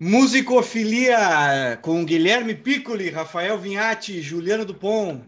Musicofilia 0.00 1.78
com 1.80 2.04
Guilherme 2.04 2.52
Piccoli, 2.52 3.10
Rafael 3.10 3.56
Vinhati, 3.56 4.20
Juliano 4.20 4.64
Dupont. 4.64 5.22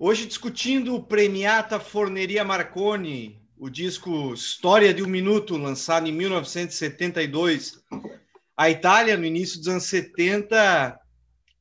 Hoje 0.00 0.26
discutindo 0.26 0.96
o 0.96 1.02
Premiata 1.02 1.78
Forneria 1.78 2.44
Marconi, 2.44 3.40
o 3.56 3.70
disco 3.70 4.34
História 4.34 4.92
de 4.92 5.00
um 5.04 5.06
Minuto, 5.06 5.56
lançado 5.56 6.08
em 6.08 6.12
1972. 6.12 7.78
A 8.56 8.68
Itália, 8.68 9.16
no 9.16 9.24
início 9.24 9.58
dos 9.58 9.68
anos 9.68 9.84
70, 9.84 10.98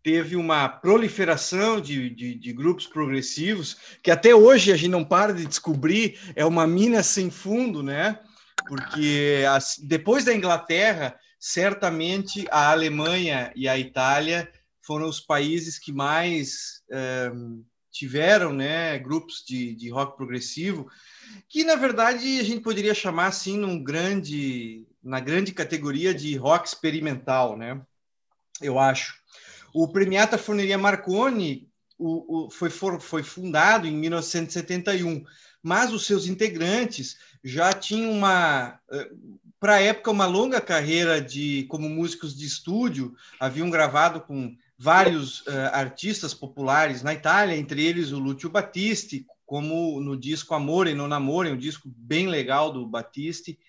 teve 0.02 0.36
uma 0.36 0.68
proliferação 0.68 1.80
de, 1.80 2.10
de, 2.10 2.34
de, 2.34 2.52
grupos 2.52 2.88
progressivos, 2.88 3.78
que 4.02 4.10
até 4.10 4.34
hoje 4.34 4.72
a 4.72 4.76
gente 4.76 4.90
não 4.90 5.06
para 5.06 5.36
de 5.36 5.46
descobrir, 5.46 6.18
é 6.36 6.44
uma 6.44 6.66
mina 6.66 7.04
sem 7.04 7.30
fundo, 7.30 7.84
né? 7.84 8.18
Porque 8.68 9.44
as, 9.48 9.76
depois 9.78 10.26
da 10.26 10.34
Inglaterra, 10.34 11.16
certamente 11.40 12.46
a 12.52 12.72
Alemanha 12.72 13.52
e 13.56 13.68
a 13.68 13.80
Itália 13.80 14.52
foram 14.82 15.08
os 15.08 15.22
países 15.22 15.80
que 15.80 15.94
mais 15.94 16.84
é, 16.92 17.32
tiveram 17.92 18.52
né, 18.52 19.00
grupos 19.00 19.44
de, 19.48 19.74
de 19.76 19.90
rock 19.90 20.18
progressivo, 20.18 20.90
que 21.48 21.64
na 21.64 21.76
verdade 21.76 22.40
a 22.40 22.44
gente 22.44 22.62
poderia 22.62 22.94
chamar 22.94 23.28
assim 23.28 23.58
num 23.58 23.82
grande, 23.82 24.86
na 25.02 25.20
grande 25.20 25.54
categoria 25.54 26.14
de 26.14 26.36
rock 26.36 26.68
experimental, 26.68 27.58
né? 27.58 27.82
Eu 28.62 28.78
acho. 28.78 29.16
O 29.74 29.88
Premiata 29.88 30.38
Forneria 30.38 30.78
Marconi 30.78 31.70
o, 31.98 32.46
o, 32.46 32.50
foi, 32.50 32.70
for, 32.70 33.00
foi 33.00 33.24
fundado 33.24 33.88
em 33.88 33.96
1971, 33.96 35.24
mas 35.62 35.94
os 35.94 36.06
seus 36.06 36.26
integrantes 36.28 37.18
já 37.44 37.74
tinham 37.74 38.12
uma 38.12 38.80
eh, 38.90 39.10
para 39.60 39.76
a 39.76 39.82
época, 39.82 40.12
uma 40.12 40.26
longa 40.26 40.62
carreira 40.62 41.22
de 41.22 41.66
como 41.70 41.90
músicos 41.90 42.36
de 42.36 42.46
estúdio, 42.46 43.14
haviam 43.40 43.70
gravado 43.70 44.22
com 44.22 44.56
vários 44.78 45.42
uh, 45.42 45.70
artistas 45.74 46.34
populares 46.34 47.04
na 47.04 47.14
Itália, 47.14 47.58
entre 47.58 47.86
eles 47.86 48.12
o 48.12 48.20
Lúcio 48.20 48.50
Battisti, 48.50 49.26
como 49.46 50.00
no 50.00 50.16
disco 50.16 50.54
Amore 50.54 50.94
non 50.94 51.12
Amore, 51.12 51.52
um 51.52 51.58
disco 51.58 51.90
bem 51.94 52.28
legal 52.28 52.72
do 52.72 52.88
Battisti. 52.88 53.60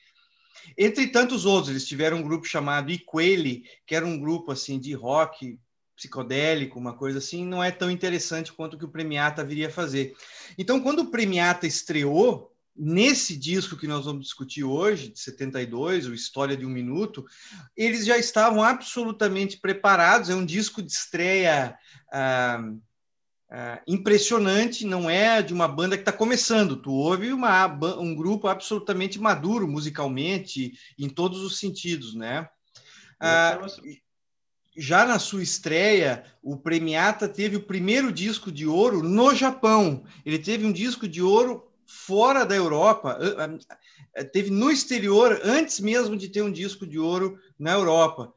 Entre 0.79 1.09
tantos 1.09 1.45
outros, 1.45 1.71
eles 1.71 1.87
tiveram 1.87 2.19
um 2.19 2.23
grupo 2.23 2.47
chamado 2.47 2.93
Iqueli, 2.93 3.65
que 3.85 3.95
era 3.95 4.07
um 4.07 4.19
grupo 4.19 4.53
assim 4.53 4.79
de 4.79 4.93
rock 4.93 5.59
psicodélico, 5.97 6.79
uma 6.79 6.95
coisa 6.95 7.19
assim, 7.19 7.45
não 7.45 7.63
é 7.63 7.71
tão 7.71 7.91
interessante 7.91 8.53
quanto 8.53 8.75
o 8.75 8.79
que 8.79 8.85
o 8.85 8.91
Premiata 8.91 9.45
viria 9.45 9.69
a 9.69 9.73
fazer. 9.73 10.15
Então, 10.57 10.81
quando 10.81 11.01
o 11.01 11.11
Premiata 11.11 11.67
estreou, 11.67 12.50
nesse 12.77 13.37
disco 13.37 13.77
que 13.77 13.87
nós 13.87 14.05
vamos 14.05 14.25
discutir 14.25 14.65
hoje, 14.65 15.09
de 15.09 15.19
72, 15.19 16.07
o 16.07 16.15
História 16.15 16.57
de 16.57 16.65
um 16.65 16.71
Minuto, 16.71 17.25
eles 17.77 18.05
já 18.05 18.17
estavam 18.17 18.63
absolutamente 18.63 19.59
preparados. 19.59 20.31
É 20.31 20.35
um 20.35 20.45
disco 20.45 20.83
de 20.83 20.91
estreia 20.91 21.77
ah, 22.13 22.63
ah, 23.51 23.83
impressionante, 23.87 24.87
não 24.87 25.11
é 25.11 25.43
de 25.43 25.53
uma 25.53 25.69
banda 25.69 25.97
que 25.97 26.03
está 26.03 26.13
começando. 26.13 26.77
Tu 26.77 26.93
ouve 26.93 27.33
uma, 27.33 27.67
um 27.99 28.15
grupo 28.15 28.49
absolutamente 28.49 29.19
maduro 29.19 29.67
musicalmente, 29.67 30.73
em 30.99 31.09
todos 31.09 31.41
os 31.41 31.59
sentidos, 31.59 32.15
né? 32.15 32.49
Ah, 33.19 33.59
já 34.77 35.05
na 35.05 35.19
sua 35.19 35.43
estreia, 35.43 36.25
o 36.43 36.57
Premiata 36.57 37.29
teve 37.29 37.57
o 37.57 37.63
primeiro 37.63 38.13
disco 38.13 38.51
de 38.51 38.67
ouro 38.67 39.03
no 39.03 39.35
Japão. 39.35 40.05
Ele 40.25 40.39
teve 40.39 40.65
um 40.65 40.73
disco 40.73 41.07
de 41.07 41.21
ouro 41.21 41.70
fora 41.91 42.45
da 42.45 42.55
Europa, 42.55 43.19
teve 44.33 44.49
no 44.49 44.71
exterior 44.71 45.41
antes 45.43 45.81
mesmo 45.81 46.17
de 46.17 46.29
ter 46.29 46.41
um 46.41 46.53
disco 46.53 46.87
de 46.87 47.01
ouro 47.01 47.37
na 47.59 47.73
Europa. 47.73 48.33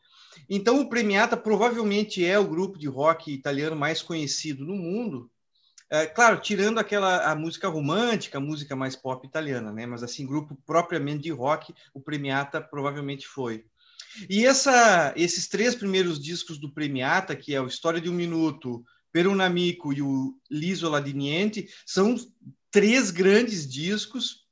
Então, 0.50 0.82
o 0.82 0.90
Premiata 0.90 1.38
provavelmente 1.38 2.26
é 2.26 2.38
o 2.40 2.48
grupo 2.48 2.80
de 2.80 2.88
rock 2.88 3.32
italiano 3.32 3.76
mais 3.76 4.02
conhecido 4.02 4.66
no 4.66 4.76
mundo. 4.76 5.30
É, 5.88 6.08
claro, 6.08 6.42
tirando 6.42 6.80
aquela 6.80 7.32
a 7.32 7.36
música 7.36 7.68
romântica, 7.68 8.40
a 8.40 8.42
música 8.42 8.76
mais 8.76 8.96
pop 8.96 9.26
italiana, 9.28 9.72
né? 9.72 9.86
Mas 9.86 10.02
assim, 10.02 10.26
grupo 10.26 10.58
propriamente 10.66 11.24
de 11.24 11.30
rock, 11.30 11.74
o 11.94 12.02
Premiata 12.02 12.60
provavelmente 12.60 13.28
foi. 13.28 13.66
E 14.28 14.46
essa, 14.46 15.14
esses 15.16 15.48
três 15.48 15.76
primeiros 15.76 16.20
discos 16.20 16.58
do 16.58 16.74
Premiata, 16.74 17.36
que 17.36 17.54
é 17.54 17.62
o 17.62 17.68
História 17.68 18.02
de 18.02 18.10
um 18.10 18.14
Minuto, 18.14 18.84
Per 19.12 19.28
un 19.28 19.42
Amico 19.42 19.94
e 19.94 20.02
o 20.02 20.36
L'Isola 20.50 21.00
di 21.00 21.14
Niente, 21.14 21.70
são 21.86 22.16
três 22.74 23.12
grandes 23.12 23.72
discos 23.72 24.48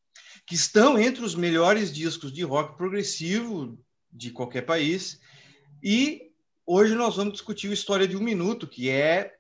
que 0.46 0.54
estão 0.54 0.98
entre 0.98 1.26
os 1.26 1.34
melhores 1.34 1.92
discos 1.92 2.32
de 2.32 2.44
rock 2.44 2.78
progressivo 2.78 3.84
de 4.12 4.30
qualquer 4.30 4.62
país. 4.62 5.20
E 5.84 6.30
hoje 6.64 6.94
nós 6.94 7.16
vamos 7.16 7.34
discutir 7.34 7.72
a 7.72 7.74
história 7.74 8.08
de 8.08 8.16
um 8.16 8.22
minuto, 8.22 8.68
que 8.68 8.92
é 8.92 9.34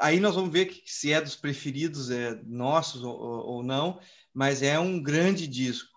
aí 0.00 0.18
nós 0.18 0.34
vamos 0.34 0.50
ver 0.50 0.82
se 0.84 1.12
é 1.12 1.20
dos 1.20 1.36
preferidos 1.36 2.10
é 2.10 2.40
nossos 2.44 3.04
ou, 3.04 3.62
não, 3.62 4.00
mas 4.32 4.62
é 4.62 4.80
um 4.80 5.00
grande 5.00 5.46
disco. 5.46 5.94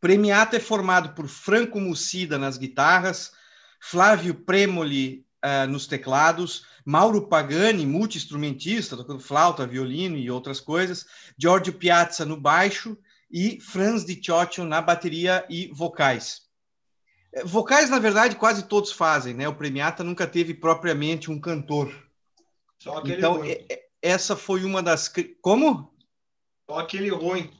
Premiata 0.00 0.56
é 0.56 0.60
formado 0.60 1.14
por 1.14 1.28
Franco 1.28 1.80
Mucida 1.80 2.36
nas 2.36 2.58
guitarras, 2.58 3.30
Flávio 3.80 4.34
Premoli 4.34 5.24
uh, 5.44 5.68
nos 5.68 5.86
teclados, 5.86 6.66
Mauro 6.88 7.28
Pagani, 7.28 7.84
multi-instrumentista, 7.84 8.96
tocando 8.96 9.20
flauta, 9.20 9.66
violino 9.66 10.16
e 10.16 10.30
outras 10.30 10.58
coisas, 10.58 11.04
Giorgio 11.36 11.74
Piazza 11.74 12.24
no 12.24 12.34
baixo 12.34 12.96
e 13.30 13.60
Franz 13.60 14.06
Di 14.06 14.18
Cioccio 14.18 14.64
na 14.64 14.80
bateria 14.80 15.44
e 15.50 15.70
vocais. 15.70 16.44
É, 17.30 17.44
vocais, 17.44 17.90
na 17.90 17.98
verdade, 17.98 18.36
quase 18.36 18.66
todos 18.66 18.90
fazem, 18.90 19.34
né? 19.34 19.46
O 19.46 19.54
Premiata 19.54 20.02
nunca 20.02 20.26
teve 20.26 20.54
propriamente 20.54 21.30
um 21.30 21.38
cantor. 21.38 21.92
Só 22.78 22.96
aquele 22.96 23.18
então, 23.18 23.34
ruim. 23.34 23.50
É, 23.50 23.82
essa 24.00 24.34
foi 24.34 24.64
uma 24.64 24.82
das. 24.82 25.12
Como? 25.42 25.92
Só 26.70 26.78
aquele 26.78 27.10
ruim. 27.10 27.50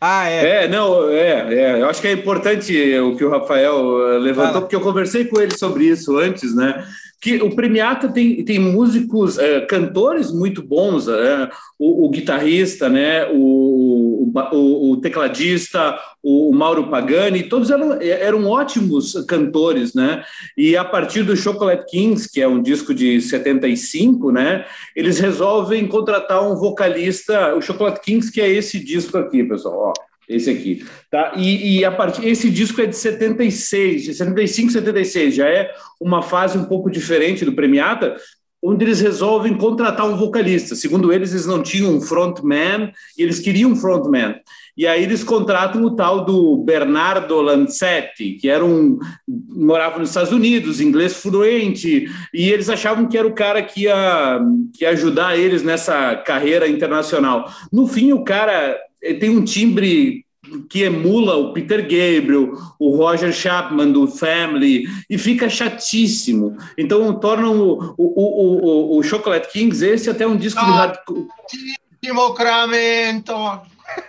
Ah, 0.00 0.28
é. 0.28 0.64
É, 0.64 0.68
não, 0.68 1.08
é, 1.10 1.54
é. 1.54 1.80
Eu 1.80 1.88
acho 1.88 2.00
que 2.00 2.08
é 2.08 2.12
importante 2.12 2.72
o 2.98 3.16
que 3.16 3.24
o 3.24 3.30
Rafael 3.30 4.14
eh, 4.14 4.18
levantou, 4.18 4.54
Fala. 4.54 4.60
porque 4.62 4.74
eu 4.74 4.80
conversei 4.80 5.26
com 5.26 5.40
ele 5.40 5.56
sobre 5.56 5.84
isso 5.84 6.18
antes, 6.18 6.56
né? 6.56 6.84
Que 7.22 7.36
o 7.36 7.54
Premiata 7.54 8.08
tem, 8.08 8.44
tem 8.44 8.58
músicos, 8.58 9.38
é, 9.38 9.60
cantores 9.60 10.32
muito 10.32 10.60
bons, 10.60 11.06
é, 11.06 11.48
o, 11.78 12.04
o, 12.06 12.10
guitarrista, 12.10 12.88
né, 12.88 13.28
o, 13.30 14.28
o, 14.52 14.90
o 14.90 14.96
tecladista, 14.96 15.96
o, 16.20 16.52
Mauro 16.52 16.88
Pagani, 16.88 17.44
todos 17.44 17.70
eram, 17.70 17.92
eram 18.02 18.48
ótimos 18.48 19.12
cantores, 19.28 19.94
né, 19.94 20.24
e 20.58 20.76
a 20.76 20.84
partir 20.84 21.22
do 21.22 21.36
Chocolate 21.36 21.86
Kings, 21.86 22.28
que 22.28 22.42
é 22.42 22.48
um 22.48 22.60
disco 22.60 22.92
de 22.92 23.20
75, 23.20 24.32
né, 24.32 24.66
eles 24.96 25.20
resolvem 25.20 25.86
contratar 25.86 26.42
um 26.42 26.56
vocalista, 26.56 27.54
o 27.54 27.62
Chocolate 27.62 28.00
Kings, 28.00 28.32
que 28.32 28.40
é 28.40 28.50
esse 28.50 28.84
disco 28.84 29.16
aqui, 29.16 29.44
pessoal, 29.44 29.94
ó. 29.96 30.11
Esse 30.28 30.50
aqui. 30.50 30.84
Tá? 31.10 31.32
E, 31.36 31.78
e 31.78 31.84
a 31.84 31.90
partir, 31.90 32.26
esse 32.26 32.50
disco 32.50 32.80
é 32.80 32.86
de 32.86 32.96
76, 32.96 34.04
de 34.04 34.14
75, 34.14 34.72
76. 34.72 35.34
Já 35.34 35.48
é 35.48 35.72
uma 36.00 36.22
fase 36.22 36.56
um 36.56 36.64
pouco 36.64 36.90
diferente 36.90 37.44
do 37.44 37.52
Premiata, 37.52 38.16
onde 38.62 38.84
eles 38.84 39.00
resolvem 39.00 39.56
contratar 39.56 40.06
um 40.06 40.16
vocalista. 40.16 40.76
Segundo 40.76 41.12
eles, 41.12 41.32
eles 41.32 41.46
não 41.46 41.62
tinham 41.62 41.96
um 41.96 42.00
frontman 42.00 42.92
e 43.18 43.22
eles 43.22 43.40
queriam 43.40 43.72
um 43.72 43.76
frontman. 43.76 44.36
E 44.76 44.86
aí 44.86 45.02
eles 45.02 45.24
contratam 45.24 45.84
o 45.84 45.96
tal 45.96 46.24
do 46.24 46.58
Bernardo 46.58 47.40
Lancetti, 47.40 48.34
que 48.34 48.48
era 48.48 48.64
um 48.64 48.98
morava 49.28 49.98
nos 49.98 50.10
Estados 50.10 50.32
Unidos, 50.32 50.80
inglês 50.80 51.14
fluente, 51.14 52.06
e 52.32 52.50
eles 52.50 52.70
achavam 52.70 53.06
que 53.06 53.18
era 53.18 53.26
o 53.26 53.34
cara 53.34 53.62
que 53.62 53.82
ia, 53.82 54.40
que 54.72 54.84
ia 54.84 54.90
ajudar 54.90 55.36
eles 55.36 55.62
nessa 55.62 56.16
carreira 56.16 56.68
internacional. 56.68 57.52
No 57.70 57.86
fim, 57.86 58.12
o 58.12 58.24
cara 58.24 58.78
tem 59.18 59.30
um 59.30 59.44
timbre 59.44 60.24
que 60.68 60.82
emula 60.82 61.36
o 61.36 61.52
Peter 61.52 61.82
Gabriel, 61.82 62.52
o 62.78 62.96
Roger 62.96 63.32
Chapman 63.32 63.90
do 63.90 64.06
Family, 64.06 64.84
e 65.08 65.16
fica 65.16 65.48
chatíssimo. 65.48 66.56
Então 66.76 67.14
tornam 67.18 67.58
o, 67.60 67.94
o, 67.96 68.96
o, 68.96 68.98
o, 68.98 69.02
Chocolate 69.02 69.50
Kings 69.50 69.84
esse 69.84 70.10
até 70.10 70.26
um 70.26 70.36
disco 70.36 70.64
de 70.64 70.70
hardcore. 70.70 71.26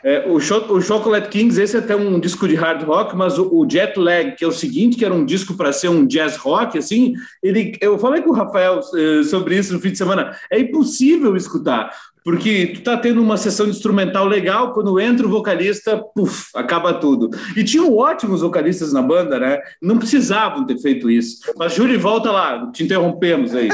É, 0.03 0.25
o, 0.27 0.39
Cho 0.39 0.73
o 0.73 0.81
Chocolate 0.81 1.29
Kings, 1.29 1.61
esse 1.61 1.75
é 1.75 1.79
até 1.79 1.95
um 1.95 2.19
disco 2.19 2.47
de 2.47 2.55
hard 2.55 2.83
rock, 2.83 3.15
mas 3.15 3.37
o, 3.37 3.53
o 3.53 3.69
Jet 3.69 3.99
Lag, 3.99 4.35
que 4.35 4.43
é 4.43 4.47
o 4.47 4.51
seguinte, 4.51 4.97
que 4.97 5.05
era 5.05 5.13
um 5.13 5.25
disco 5.25 5.55
para 5.55 5.73
ser 5.73 5.89
um 5.89 6.05
jazz 6.05 6.37
rock, 6.37 6.77
assim, 6.77 7.13
ele, 7.41 7.77
eu 7.81 7.99
falei 7.99 8.21
com 8.21 8.29
o 8.29 8.33
Rafael 8.33 8.79
eh, 8.95 9.23
sobre 9.23 9.57
isso 9.57 9.73
no 9.73 9.79
fim 9.79 9.91
de 9.91 9.97
semana, 9.97 10.37
é 10.49 10.59
impossível 10.59 11.35
escutar, 11.35 11.91
porque 12.23 12.67
tu 12.67 12.81
tá 12.81 12.97
tendo 12.97 13.21
uma 13.21 13.37
sessão 13.37 13.67
instrumental 13.67 14.25
legal, 14.25 14.73
quando 14.73 14.99
entra 14.99 15.27
o 15.27 15.29
vocalista, 15.29 15.97
puf, 15.97 16.49
acaba 16.55 16.93
tudo. 16.93 17.29
E 17.55 17.63
tinham 17.63 17.95
ótimos 17.95 18.41
vocalistas 18.41 18.93
na 18.93 19.01
banda, 19.01 19.39
né? 19.39 19.59
Não 19.81 19.97
precisavam 19.97 20.65
ter 20.65 20.79
feito 20.79 21.09
isso. 21.09 21.39
Mas, 21.57 21.73
Júlio, 21.73 21.99
volta 21.99 22.31
lá, 22.31 22.71
te 22.71 22.83
interrompemos 22.83 23.53
aí. 23.53 23.69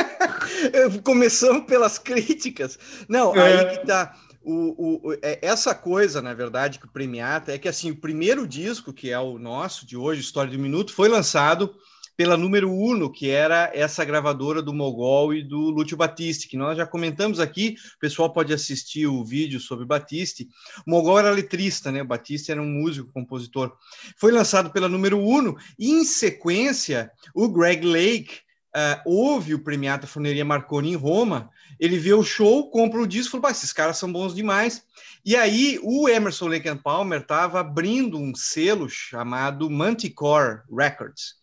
Começamos 1.04 1.66
pelas 1.66 2.00
críticas. 2.00 2.80
Não, 3.08 3.36
é. 3.36 3.60
aí 3.60 3.78
que 3.78 3.86
tá. 3.86 4.16
O, 4.42 5.10
o, 5.10 5.14
é, 5.22 5.38
essa 5.42 5.76
coisa, 5.76 6.22
na 6.22 6.34
verdade, 6.34 6.80
que 6.80 6.86
o 6.86 6.92
Premiata 6.92 7.54
é 7.54 7.58
que 7.58 7.68
assim, 7.68 7.92
o 7.92 7.96
primeiro 7.96 8.48
disco, 8.48 8.92
que 8.92 9.12
é 9.12 9.20
o 9.20 9.38
nosso 9.38 9.86
de 9.86 9.96
hoje, 9.96 10.22
História 10.22 10.52
do 10.52 10.58
Minuto, 10.58 10.94
foi 10.94 11.08
lançado 11.08 11.76
pela 12.20 12.36
número 12.36 12.70
uno, 12.70 13.10
que 13.10 13.30
era 13.30 13.72
essa 13.74 14.04
gravadora 14.04 14.62
do 14.62 14.74
Mogol 14.74 15.34
e 15.34 15.42
do 15.42 15.70
Lúcio 15.70 15.96
Batiste, 15.96 16.50
que 16.50 16.58
nós 16.58 16.76
já 16.76 16.86
comentamos 16.86 17.40
aqui, 17.40 17.78
o 17.96 17.98
pessoal 17.98 18.30
pode 18.34 18.52
assistir 18.52 19.08
o 19.08 19.24
vídeo 19.24 19.58
sobre 19.58 19.86
Batiste. 19.86 20.50
O 20.86 20.92
Mogol 20.92 21.18
era 21.18 21.32
letrista, 21.32 21.94
né? 21.94 22.02
O 22.02 22.06
Batiste 22.06 22.52
era 22.52 22.62
um 22.62 22.68
músico, 22.68 23.10
compositor. 23.14 23.72
Foi 24.18 24.34
lançado 24.34 24.70
pela 24.70 24.90
número 24.90 25.18
uno, 25.18 25.56
e 25.80 25.92
em 25.92 26.04
sequência, 26.04 27.10
o 27.34 27.48
Greg 27.48 27.86
Lake 27.86 28.40
uh, 28.76 29.02
ouve 29.06 29.54
o 29.54 29.64
Premiata 29.64 30.06
Forneria 30.06 30.44
Marconi 30.44 30.92
em 30.92 30.96
Roma, 30.96 31.50
ele 31.80 31.98
vê 31.98 32.14
o 32.14 32.22
show, 32.22 32.70
compra 32.70 33.00
o 33.00 33.08
disco 33.08 33.40
fala, 33.40 33.52
esses 33.52 33.72
caras 33.72 33.98
são 33.98 34.12
bons 34.12 34.36
demais. 34.36 34.84
E 35.26 35.38
aí 35.38 35.80
o 35.82 36.10
Emerson 36.10 36.50
Lake 36.50 36.76
Palmer 36.84 37.22
estava 37.22 37.62
abrindo 37.62 38.18
um 38.18 38.36
selo 38.36 38.90
chamado 38.90 39.70
Manticore 39.70 40.64
Records. 40.70 41.39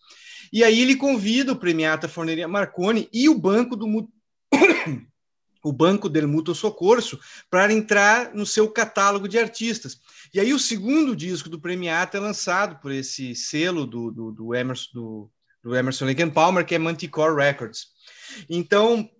E 0.56 0.64
aí 0.64 0.80
ele 0.80 0.96
convida 0.96 1.52
o 1.52 1.56
Premiata 1.56 2.08
Forneria 2.08 2.48
Marconi 2.48 3.10
e 3.12 3.28
o 3.28 3.34
Banco 3.34 3.76
do 3.76 3.86
o 5.62 5.70
Banco 5.70 6.08
del 6.08 6.26
Mutuo 6.26 6.54
Socorso 6.54 7.20
para 7.50 7.74
entrar 7.74 8.34
no 8.34 8.46
seu 8.46 8.66
catálogo 8.70 9.28
de 9.28 9.38
artistas. 9.38 10.00
E 10.32 10.40
aí 10.40 10.54
o 10.54 10.58
segundo 10.58 11.14
disco 11.14 11.50
do 11.50 11.60
Premiata 11.60 12.16
é 12.16 12.20
lançado 12.20 12.80
por 12.80 12.90
esse 12.90 13.34
selo 13.34 13.84
do, 13.84 14.10
do, 14.10 14.32
do 14.32 14.54
Emerson, 14.54 14.88
do, 14.94 15.30
do 15.62 15.76
Emerson 15.76 16.06
Lake 16.06 16.24
Palmer, 16.30 16.64
que 16.64 16.74
é 16.74 16.78
Manticore 16.78 17.36
Records. 17.36 17.88
Então, 18.48 19.10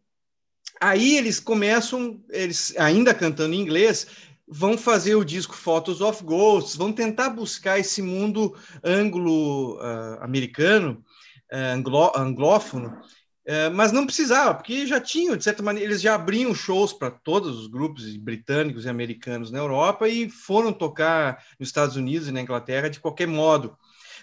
aí 0.81 1.19
eles 1.19 1.38
começam, 1.38 2.25
eles 2.31 2.75
ainda 2.79 3.12
cantando 3.12 3.55
em 3.55 3.61
inglês, 3.61 4.06
vão 4.49 4.79
fazer 4.79 5.17
o 5.17 5.25
disco 5.25 5.55
Photos 5.55 6.00
of 6.00 6.23
Ghosts, 6.23 6.77
vão 6.77 6.93
tentar 6.93 7.31
buscar 7.31 7.79
esse 7.79 8.00
mundo 8.00 8.55
anglo-americano, 8.83 11.05
uh, 11.53 11.75
anglo, 11.75 12.13
anglófono, 12.17 12.89
uh, 12.89 13.75
mas 13.75 13.93
não 13.93 14.07
precisava, 14.07 14.55
porque 14.55 14.87
já 14.87 15.01
tinham, 15.01 15.37
de 15.37 15.45
certa 15.45 15.63
maneira, 15.63 15.91
eles 15.91 16.01
já 16.01 16.15
abriam 16.15 16.55
shows 16.55 16.93
para 16.93 17.11
todos 17.11 17.59
os 17.59 17.67
grupos 17.67 18.17
britânicos 18.17 18.85
e 18.85 18.89
americanos 18.89 19.51
na 19.51 19.59
Europa 19.59 20.09
e 20.09 20.29
foram 20.29 20.73
tocar 20.73 21.45
nos 21.59 21.69
Estados 21.69 21.97
Unidos 21.97 22.29
e 22.29 22.33
na 22.33 22.41
Inglaterra 22.41 22.89
de 22.89 23.01
qualquer 23.01 23.27
modo. 23.27 23.77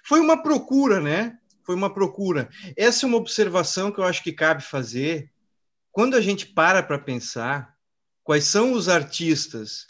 Foi 0.03 0.19
uma 0.19 0.41
procura, 0.41 0.99
né? 0.99 1.37
Foi 1.65 1.75
uma 1.75 1.93
procura. 1.93 2.49
Essa 2.75 3.05
é 3.05 3.07
uma 3.07 3.17
observação 3.17 3.91
que 3.91 3.99
eu 3.99 4.03
acho 4.03 4.21
que 4.21 4.33
cabe 4.33 4.61
fazer 4.61 5.31
quando 5.91 6.15
a 6.15 6.21
gente 6.21 6.47
para 6.47 6.83
para 6.83 6.99
pensar 6.99 7.73
quais 8.23 8.45
são 8.45 8.73
os 8.73 8.89
artistas 8.89 9.85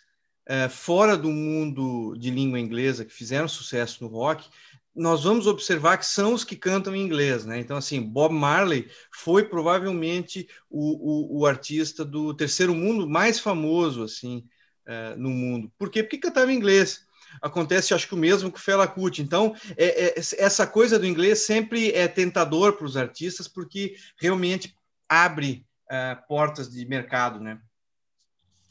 é, 0.45 0.67
fora 0.67 1.15
do 1.15 1.29
mundo 1.29 2.15
de 2.17 2.29
língua 2.29 2.59
inglesa 2.59 3.05
que 3.05 3.13
fizeram 3.13 3.47
sucesso 3.47 4.03
no 4.03 4.09
rock, 4.09 4.47
nós 4.95 5.23
vamos 5.23 5.47
observar 5.47 5.97
que 5.97 6.05
são 6.05 6.33
os 6.33 6.43
que 6.43 6.55
cantam 6.55 6.95
em 6.95 7.01
inglês, 7.01 7.45
né? 7.45 7.59
Então, 7.59 7.77
assim, 7.77 8.01
Bob 8.01 8.33
Marley 8.33 8.89
foi 9.11 9.43
provavelmente 9.43 10.47
o, 10.69 11.37
o, 11.37 11.39
o 11.39 11.45
artista 11.45 12.05
do 12.05 12.33
terceiro 12.33 12.75
mundo 12.75 13.09
mais 13.09 13.39
famoso, 13.39 14.03
assim, 14.03 14.45
é, 14.85 15.15
no 15.15 15.29
mundo. 15.29 15.71
Por 15.77 15.89
quê? 15.89 16.03
Porque 16.03 16.17
cantava 16.17 16.51
em 16.51 16.55
inglês. 16.55 17.01
Acontece, 17.41 17.93
acho 17.93 18.07
que 18.07 18.13
o 18.13 18.17
mesmo 18.17 18.51
com 18.51 18.57
o 18.57 18.61
Fela 18.61 18.87
Kuti. 18.87 19.21
Então, 19.21 19.55
é, 19.75 20.05
é, 20.05 20.15
essa 20.37 20.67
coisa 20.67 20.99
do 20.99 21.07
inglês 21.07 21.45
sempre 21.45 21.91
é 21.91 22.07
tentador 22.07 22.73
para 22.73 22.85
os 22.85 22.95
artistas, 22.95 23.47
porque 23.47 23.95
realmente 24.19 24.75
abre 25.09 25.65
é, 25.89 26.15
portas 26.27 26.69
de 26.69 26.85
mercado, 26.85 27.39
né? 27.39 27.59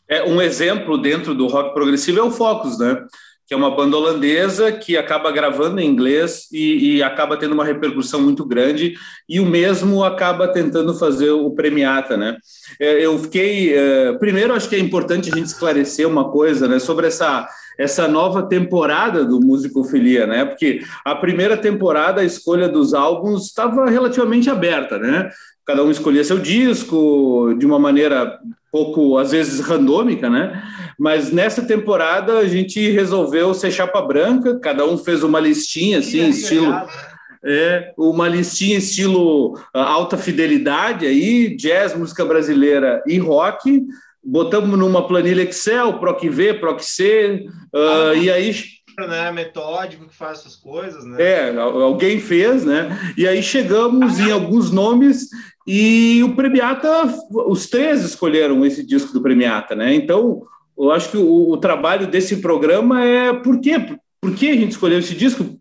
É, 0.09 0.23
um 0.25 0.43
exemplo 0.43 0.99
dentro 0.99 1.35
do 1.35 1.47
rock 1.47 1.73
progressivo 1.73 2.19
é 2.19 2.23
o 2.23 2.31
Focus, 2.31 2.79
né? 2.79 3.07
Que 3.47 3.55
é 3.55 3.57
uma 3.57 3.75
banda 3.75 3.97
holandesa 3.97 4.71
que 4.73 4.97
acaba 4.97 5.31
gravando 5.31 5.81
em 5.81 5.87
inglês 5.87 6.47
e, 6.53 6.97
e, 6.97 7.03
acaba 7.03 7.37
tendo 7.37 7.53
uma 7.53 7.65
repercussão 7.65 8.21
muito 8.21 8.45
grande, 8.45 8.95
e 9.29 9.41
o 9.41 9.47
mesmo 9.47 10.05
acaba 10.05 10.49
tentando 10.49 10.95
fazer 10.95 11.31
o 11.31 11.51
Premiata, 11.51 12.17
né? 12.17 12.37
É, 12.81 13.05
eu 13.05 13.19
fiquei. 13.19 13.75
É, 13.75 14.13
primeiro, 14.15 14.55
acho 14.55 14.69
que 14.69 14.77
é 14.77 14.79
importante 14.79 15.31
a 15.31 15.37
gente 15.37 15.47
esclarecer 15.47 16.09
uma 16.09 16.31
coisa, 16.31 16.69
né? 16.69 16.79
Sobre 16.79 17.07
essa 17.07 17.49
essa 17.79 18.07
nova 18.07 18.43
temporada 18.43 19.25
do 19.25 19.41
Musicofilia, 19.41 20.27
né? 20.27 20.45
Porque 20.45 20.81
a 21.05 21.15
primeira 21.15 21.57
temporada, 21.57 22.21
a 22.21 22.25
escolha 22.25 22.69
dos 22.69 22.95
álbuns 22.95 23.47
estava 23.47 23.89
relativamente 23.89 24.51
aberta, 24.51 24.99
né? 24.99 25.31
Cada 25.65 25.83
um 25.83 25.91
escolhia 25.91 26.25
seu 26.25 26.39
disco 26.39 27.55
de 27.59 27.65
uma 27.65 27.79
maneira 27.79 28.39
pouco, 28.73 29.19
às 29.19 29.33
vezes, 29.33 29.61
randômica, 29.61 30.31
né? 30.31 30.63
Mas 30.99 31.31
nessa 31.31 31.63
temporada 31.63 32.39
a 32.39 32.49
gente 32.49 32.91
resolveu 32.91 33.53
ser 33.53 33.71
chapa 33.71 34.01
branca, 34.01 34.59
cada 34.59 34.87
um 34.87 34.97
fez 34.97 35.23
uma 35.23 35.39
listinha, 35.39 35.99
assim, 35.99 36.27
estilo. 36.31 36.75
É, 37.45 37.93
uma 37.99 38.29
listinha 38.29 38.79
estilo 38.79 39.59
ah, 39.75 39.83
alta 39.83 40.17
fidelidade 40.17 41.05
aí, 41.05 41.57
jazz, 41.57 41.95
música 41.95 42.25
brasileira 42.25 43.03
e 43.07 43.19
rock. 43.19 43.85
Botamos 44.25 44.79
numa 44.79 45.07
planilha 45.07 45.43
Excel, 45.43 45.99
PROC 45.99 46.29
V, 46.31 46.55
PROC 46.55 46.81
C, 46.81 47.45
uh, 47.75 48.11
ah, 48.11 48.15
e 48.15 48.31
aí 48.31 48.55
né, 49.01 49.33
metódico 49.33 50.07
que 50.07 50.15
faz 50.15 50.41
essas 50.41 50.55
coisas, 50.55 51.05
né? 51.05 51.17
É, 51.21 51.59
alguém 51.59 52.21
fez, 52.21 52.65
né? 52.65 52.97
E 53.17 53.27
aí 53.27 53.43
chegamos 53.43 54.21
em 54.21 54.31
alguns 54.31 54.71
nomes 54.71 55.29
e 55.67 56.23
o 56.25 56.35
Premiata, 56.35 56.89
os 57.31 57.67
três 57.67 58.03
escolheram 58.03 58.65
esse 58.65 58.85
disco 58.85 59.13
do 59.13 59.23
Premiata, 59.23 59.75
né? 59.75 59.95
Então, 59.95 60.43
eu 60.79 60.91
acho 60.91 61.11
que 61.11 61.17
o, 61.17 61.51
o 61.51 61.57
trabalho 61.57 62.07
desse 62.07 62.39
programa 62.39 63.05
é 63.05 63.33
por 63.33 63.61
quê? 63.61 63.79
Por 64.21 64.35
que 64.35 64.49
a 64.49 64.55
gente 64.55 64.73
escolheu 64.73 64.99
esse 64.99 65.15
disco? 65.15 65.59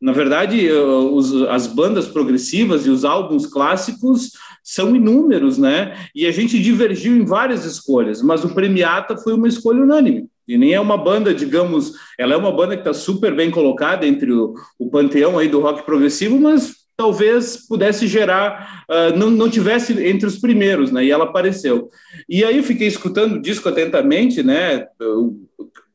Na 0.00 0.12
verdade, 0.12 0.68
eh, 0.68 0.80
os, 0.80 1.42
as 1.48 1.66
bandas 1.66 2.06
progressivas 2.06 2.86
e 2.86 2.90
os 2.90 3.04
álbuns 3.04 3.46
clássicos 3.46 4.30
são 4.62 4.94
inúmeros, 4.94 5.58
né? 5.58 5.96
E 6.14 6.26
a 6.26 6.30
gente 6.30 6.60
divergiu 6.62 7.16
em 7.16 7.24
várias 7.24 7.64
escolhas, 7.64 8.22
mas 8.22 8.44
o 8.44 8.54
Premiata 8.54 9.16
foi 9.16 9.32
uma 9.32 9.48
escolha 9.48 9.82
unânime. 9.82 10.26
E 10.46 10.56
nem 10.56 10.72
é 10.72 10.80
uma 10.80 10.96
banda, 10.96 11.34
digamos, 11.34 11.92
ela 12.18 12.32
é 12.32 12.36
uma 12.36 12.52
banda 12.52 12.74
que 12.76 12.80
está 12.80 12.94
super 12.94 13.34
bem 13.34 13.50
colocada 13.50 14.06
entre 14.06 14.32
o, 14.32 14.54
o 14.78 14.88
panteão 14.88 15.38
aí 15.38 15.48
do 15.48 15.60
rock 15.60 15.84
progressivo, 15.84 16.38
mas 16.38 16.76
talvez 16.98 17.56
pudesse 17.56 18.08
gerar, 18.08 18.84
uh, 18.90 19.16
não, 19.16 19.30
não 19.30 19.48
tivesse 19.48 19.92
entre 20.04 20.26
os 20.26 20.36
primeiros, 20.36 20.90
né? 20.90 21.04
E 21.04 21.10
ela 21.12 21.24
apareceu. 21.24 21.88
E 22.28 22.44
aí 22.44 22.56
eu 22.56 22.64
fiquei 22.64 22.88
escutando 22.88 23.36
o 23.36 23.40
disco 23.40 23.68
atentamente, 23.68 24.42
né? 24.42 24.84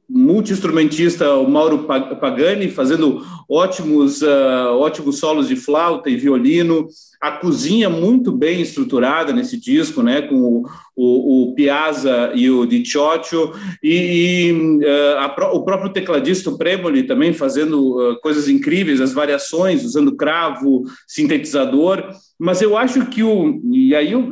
multi-instrumentista, 0.08 1.34
o 1.34 1.50
Mauro 1.50 1.86
Pagani, 1.86 2.70
fazendo 2.70 3.26
ótimos, 3.50 4.22
uh, 4.22 4.78
ótimos 4.78 5.18
solos 5.18 5.48
de 5.48 5.56
flauta 5.56 6.10
e 6.10 6.16
violino, 6.16 6.88
a 7.20 7.32
cozinha 7.32 7.90
muito 7.90 8.32
bem 8.32 8.62
estruturada 8.62 9.34
nesse 9.34 9.58
disco, 9.58 10.04
né, 10.04 10.22
com 10.22 10.36
o, 10.36 10.66
o, 10.96 11.50
o 11.50 11.56
Piazza 11.56 12.32
e 12.36 12.50
o 12.50 12.66
Di 12.66 12.86
Cioccio, 12.86 13.52
e, 13.82 14.50
e 14.50 14.52
uh, 14.52 15.18
a, 15.20 15.52
o 15.54 15.64
próprio 15.64 15.92
tecladista 15.92 16.52
Premoli 16.52 17.04
também 17.04 17.34
fazendo 17.34 17.98
uh, 17.98 18.20
coisas 18.22 18.48
incríveis, 18.48 19.02
as 19.02 19.14
variações, 19.14 19.84
usando 19.84 20.16
cravo, 20.16 20.84
sintetizador, 21.08 22.10
mas 22.44 22.62
eu 22.62 22.78
acho 22.78 23.06
que 23.06 23.24
o. 23.24 23.62
E 23.72 23.96
aí, 23.96 24.12
eu, 24.12 24.30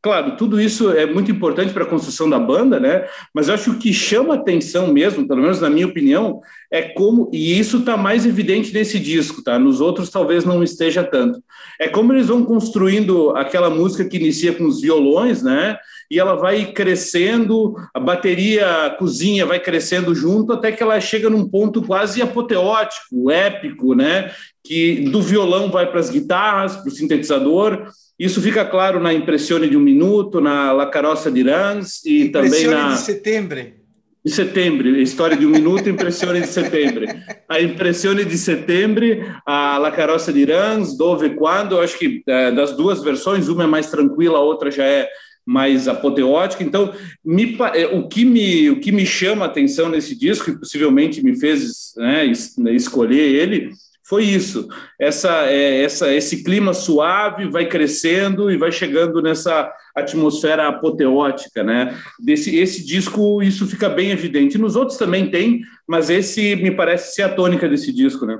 claro, 0.00 0.36
tudo 0.36 0.60
isso 0.60 0.92
é 0.92 1.04
muito 1.06 1.30
importante 1.30 1.72
para 1.72 1.82
a 1.82 1.88
construção 1.88 2.30
da 2.30 2.38
banda, 2.38 2.78
né? 2.78 3.06
Mas 3.34 3.48
eu 3.48 3.54
acho 3.54 3.64
que 3.64 3.70
o 3.70 3.78
que 3.78 3.92
chama 3.92 4.34
atenção 4.34 4.92
mesmo, 4.92 5.26
pelo 5.26 5.42
menos 5.42 5.60
na 5.60 5.68
minha 5.68 5.86
opinião, 5.88 6.40
é 6.70 6.82
como. 6.82 7.28
E 7.32 7.58
isso 7.58 7.78
está 7.78 7.96
mais 7.96 8.24
evidente 8.24 8.72
nesse 8.72 9.00
disco, 9.00 9.42
tá? 9.42 9.58
Nos 9.58 9.80
outros 9.80 10.08
talvez 10.08 10.44
não 10.44 10.62
esteja 10.62 11.02
tanto. 11.02 11.42
É 11.80 11.88
como 11.88 12.12
eles 12.12 12.28
vão 12.28 12.44
construindo 12.44 13.30
aquela 13.30 13.70
música 13.70 14.08
que 14.08 14.18
inicia 14.18 14.52
com 14.52 14.64
os 14.64 14.80
violões, 14.80 15.42
né? 15.42 15.76
E 16.10 16.18
ela 16.18 16.34
vai 16.34 16.72
crescendo, 16.72 17.74
a 17.92 18.00
bateria, 18.00 18.86
a 18.86 18.90
cozinha 18.90 19.44
vai 19.44 19.60
crescendo 19.60 20.14
junto, 20.14 20.52
até 20.52 20.72
que 20.72 20.82
ela 20.82 20.98
chega 21.00 21.28
num 21.28 21.46
ponto 21.46 21.82
quase 21.82 22.22
apoteótico, 22.22 23.30
épico, 23.30 23.94
né? 23.94 24.30
que 24.68 25.08
do 25.10 25.22
violão 25.22 25.70
vai 25.70 25.90
para 25.90 25.98
as 25.98 26.10
guitarras, 26.10 26.76
para 26.76 26.88
o 26.88 26.90
sintetizador. 26.90 27.86
Isso 28.18 28.42
fica 28.42 28.66
claro 28.66 29.00
na 29.00 29.14
Impressione 29.14 29.66
de 29.66 29.78
um 29.78 29.80
Minuto, 29.80 30.42
na 30.42 30.72
La 30.72 30.84
Carroça 30.84 31.30
de 31.30 31.42
Rans 31.42 32.04
e 32.04 32.28
também 32.28 32.66
na... 32.66 32.92
de 32.92 32.98
Setembro. 32.98 33.78
De 34.22 34.32
setembro, 34.32 34.88
História 35.00 35.36
de 35.38 35.46
um 35.46 35.50
Minuto, 35.50 35.88
Impressione 35.88 36.42
de 36.42 36.48
Setembro. 36.48 37.06
A 37.48 37.62
Impressione 37.62 38.26
de 38.26 38.36
Setembro, 38.36 39.06
a 39.46 39.78
La 39.78 39.90
Carroça 39.90 40.30
de 40.34 40.44
Rans, 40.44 40.98
Dove 40.98 41.30
Quando, 41.30 41.76
eu 41.76 41.80
acho 41.80 41.98
que 41.98 42.22
é, 42.26 42.52
das 42.52 42.72
duas 42.72 43.02
versões, 43.02 43.48
uma 43.48 43.64
é 43.64 43.66
mais 43.66 43.90
tranquila, 43.90 44.36
a 44.36 44.42
outra 44.42 44.70
já 44.70 44.84
é 44.84 45.08
mais 45.48 45.88
apoteótica. 45.88 46.62
Então, 46.62 46.92
me, 47.24 47.56
é, 47.74 47.86
o, 47.86 48.06
que 48.06 48.22
me, 48.22 48.68
o 48.68 48.80
que 48.80 48.92
me 48.92 49.06
chama 49.06 49.46
a 49.46 49.48
atenção 49.48 49.88
nesse 49.88 50.14
disco, 50.14 50.50
e 50.50 50.58
possivelmente 50.58 51.24
me 51.24 51.40
fez 51.40 51.94
né, 51.96 52.26
escolher 52.74 53.34
ele, 53.34 53.70
foi 54.04 54.24
isso. 54.24 54.68
Essa, 55.00 55.46
é, 55.46 55.82
essa, 55.82 56.12
esse 56.12 56.44
clima 56.44 56.74
suave 56.74 57.48
vai 57.48 57.66
crescendo 57.66 58.50
e 58.50 58.58
vai 58.58 58.70
chegando 58.70 59.22
nessa 59.22 59.72
atmosfera 59.94 60.68
apoteótica, 60.68 61.62
né? 61.62 61.98
Desse 62.20 62.54
esse 62.54 62.84
disco 62.84 63.42
isso 63.42 63.66
fica 63.66 63.88
bem 63.88 64.10
evidente. 64.10 64.58
Nos 64.58 64.76
outros 64.76 64.98
também 64.98 65.30
tem, 65.30 65.62
mas 65.86 66.10
esse 66.10 66.56
me 66.56 66.70
parece 66.70 67.14
ser 67.14 67.22
a 67.22 67.34
tônica 67.34 67.66
desse 67.66 67.90
disco, 67.90 68.26
né? 68.26 68.38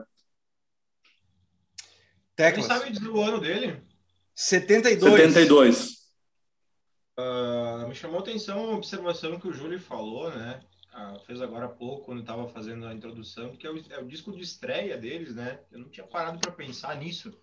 Teclas. 2.36 2.66
Quem 2.66 2.76
sabe 2.76 2.92
dizer 2.92 3.08
o 3.08 3.20
ano 3.20 3.40
dele? 3.40 3.76
72. 4.34 5.10
72. 5.10 5.97
Uh, 7.18 7.88
me 7.88 7.96
chamou 7.96 8.20
a 8.20 8.22
atenção 8.22 8.70
a 8.70 8.76
observação 8.76 9.40
que 9.40 9.48
o 9.48 9.52
Júlio 9.52 9.80
falou, 9.80 10.30
né? 10.30 10.60
Uh, 10.94 11.18
fez 11.26 11.42
agora 11.42 11.66
há 11.66 11.68
pouco, 11.68 12.04
quando 12.04 12.20
estava 12.20 12.48
fazendo 12.48 12.86
a 12.86 12.94
introdução, 12.94 13.56
que 13.56 13.66
é 13.66 13.70
o, 13.70 13.92
é 13.92 13.98
o, 13.98 14.06
disco 14.06 14.30
de 14.30 14.40
estreia 14.40 14.96
deles, 14.96 15.34
né? 15.34 15.60
Eu 15.72 15.80
não 15.80 15.88
tinha 15.88 16.06
parado 16.06 16.38
para 16.38 16.52
pensar 16.52 16.96
nisso, 16.96 17.36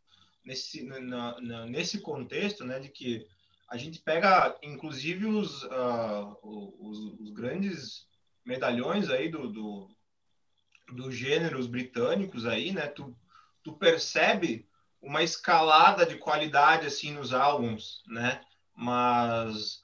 nesse, 0.45 0.81
na, 0.83 1.41
na, 1.41 1.65
nesse 1.65 1.99
contexto, 1.99 2.63
né? 2.63 2.79
De 2.79 2.87
que 2.87 3.27
a 3.69 3.75
gente 3.75 3.99
pega, 3.99 4.57
inclusive, 4.63 5.25
os, 5.25 5.63
uh, 5.63 6.37
os, 6.41 7.19
os, 7.19 7.31
grandes 7.31 8.07
medalhões 8.45 9.09
aí 9.09 9.27
do, 9.27 9.51
do, 9.51 9.89
do 10.93 11.11
gêneros 11.11 11.67
britânicos 11.67 12.45
aí, 12.45 12.71
né? 12.71 12.87
Tu, 12.87 13.13
tu 13.61 13.73
percebe 13.73 14.69
uma 15.01 15.21
escalada 15.21 16.05
de 16.05 16.15
qualidade 16.15 16.87
assim 16.87 17.11
nos 17.11 17.33
álbuns, 17.33 18.01
né? 18.07 18.41
Mas 18.75 19.83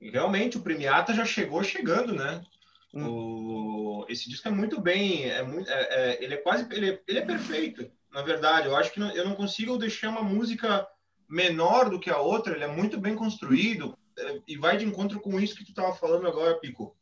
realmente 0.00 0.56
o 0.56 0.62
Premiata 0.62 1.14
já 1.14 1.24
chegou 1.24 1.62
chegando, 1.62 2.14
né? 2.14 2.44
Hum. 2.92 3.08
O, 3.08 4.06
esse 4.08 4.28
disco 4.28 4.48
é 4.48 4.50
muito 4.50 4.80
bem, 4.80 5.30
é 5.30 5.42
muito, 5.42 5.70
é, 5.70 5.82
é, 5.90 6.24
ele 6.24 6.34
é 6.34 6.38
quase, 6.38 6.66
ele 6.74 6.90
é, 6.90 7.02
ele 7.06 7.18
é, 7.20 7.24
perfeito, 7.24 7.90
na 8.10 8.22
verdade. 8.22 8.66
Eu 8.66 8.76
acho 8.76 8.92
que 8.92 9.00
não, 9.00 9.10
eu 9.12 9.24
não 9.24 9.34
consigo 9.34 9.78
deixar 9.78 10.10
uma 10.10 10.22
música 10.22 10.86
menor 11.28 11.88
do 11.88 12.00
que 12.00 12.10
a 12.10 12.18
outra. 12.18 12.54
Ele 12.54 12.64
é 12.64 12.68
muito 12.68 13.00
bem 13.00 13.14
construído 13.14 13.96
é, 14.18 14.40
e 14.46 14.56
vai 14.56 14.76
de 14.76 14.84
encontro 14.84 15.20
com 15.20 15.40
isso 15.40 15.56
que 15.56 15.64
tu 15.64 15.70
estava 15.70 15.94
falando 15.94 16.26
agora, 16.26 16.58
Pico, 16.58 16.96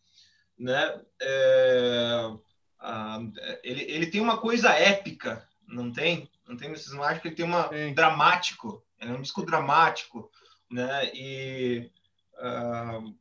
né? 0.58 1.00
É, 1.20 2.30
a, 2.78 3.18
ele, 3.64 3.82
ele 3.82 4.06
tem 4.06 4.20
uma 4.20 4.38
coisa 4.38 4.70
épica, 4.70 5.48
não 5.66 5.92
tem? 5.92 6.30
Não 6.46 6.56
tem 6.56 6.68
nesses 6.68 6.92
mágicos, 6.92 7.26
ele 7.26 7.36
tem 7.36 7.44
uma 7.44 7.68
Sim. 7.68 7.94
dramático, 7.94 8.84
é 8.98 9.06
um 9.06 9.22
disco 9.22 9.44
dramático, 9.44 10.30
né? 10.70 11.10
E 11.14 11.90
uh, 12.38 13.14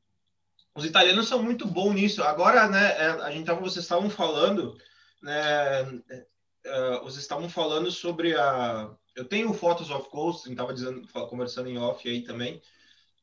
os 0.75 0.85
italianos 0.85 1.27
são 1.27 1.41
muito 1.41 1.67
bons 1.67 1.93
nisso. 1.93 2.23
Agora, 2.23 2.67
né? 2.67 2.91
É, 2.97 3.07
a 3.23 3.31
gente 3.31 3.45
tava, 3.45 3.59
vocês 3.59 3.83
estavam 3.83 4.09
falando, 4.09 4.77
né? 5.21 5.83
Uh, 5.83 7.03
vocês 7.03 7.19
estavam 7.19 7.49
falando 7.49 7.91
sobre 7.91 8.35
a. 8.35 8.89
Eu 9.15 9.25
tenho 9.25 9.53
fotos 9.53 9.89
of 9.89 10.09
gente 10.13 10.51
estava 10.51 10.73
dizendo, 10.73 11.07
conversando 11.29 11.67
em 11.67 11.77
off 11.77 12.07
aí 12.07 12.21
também, 12.21 12.61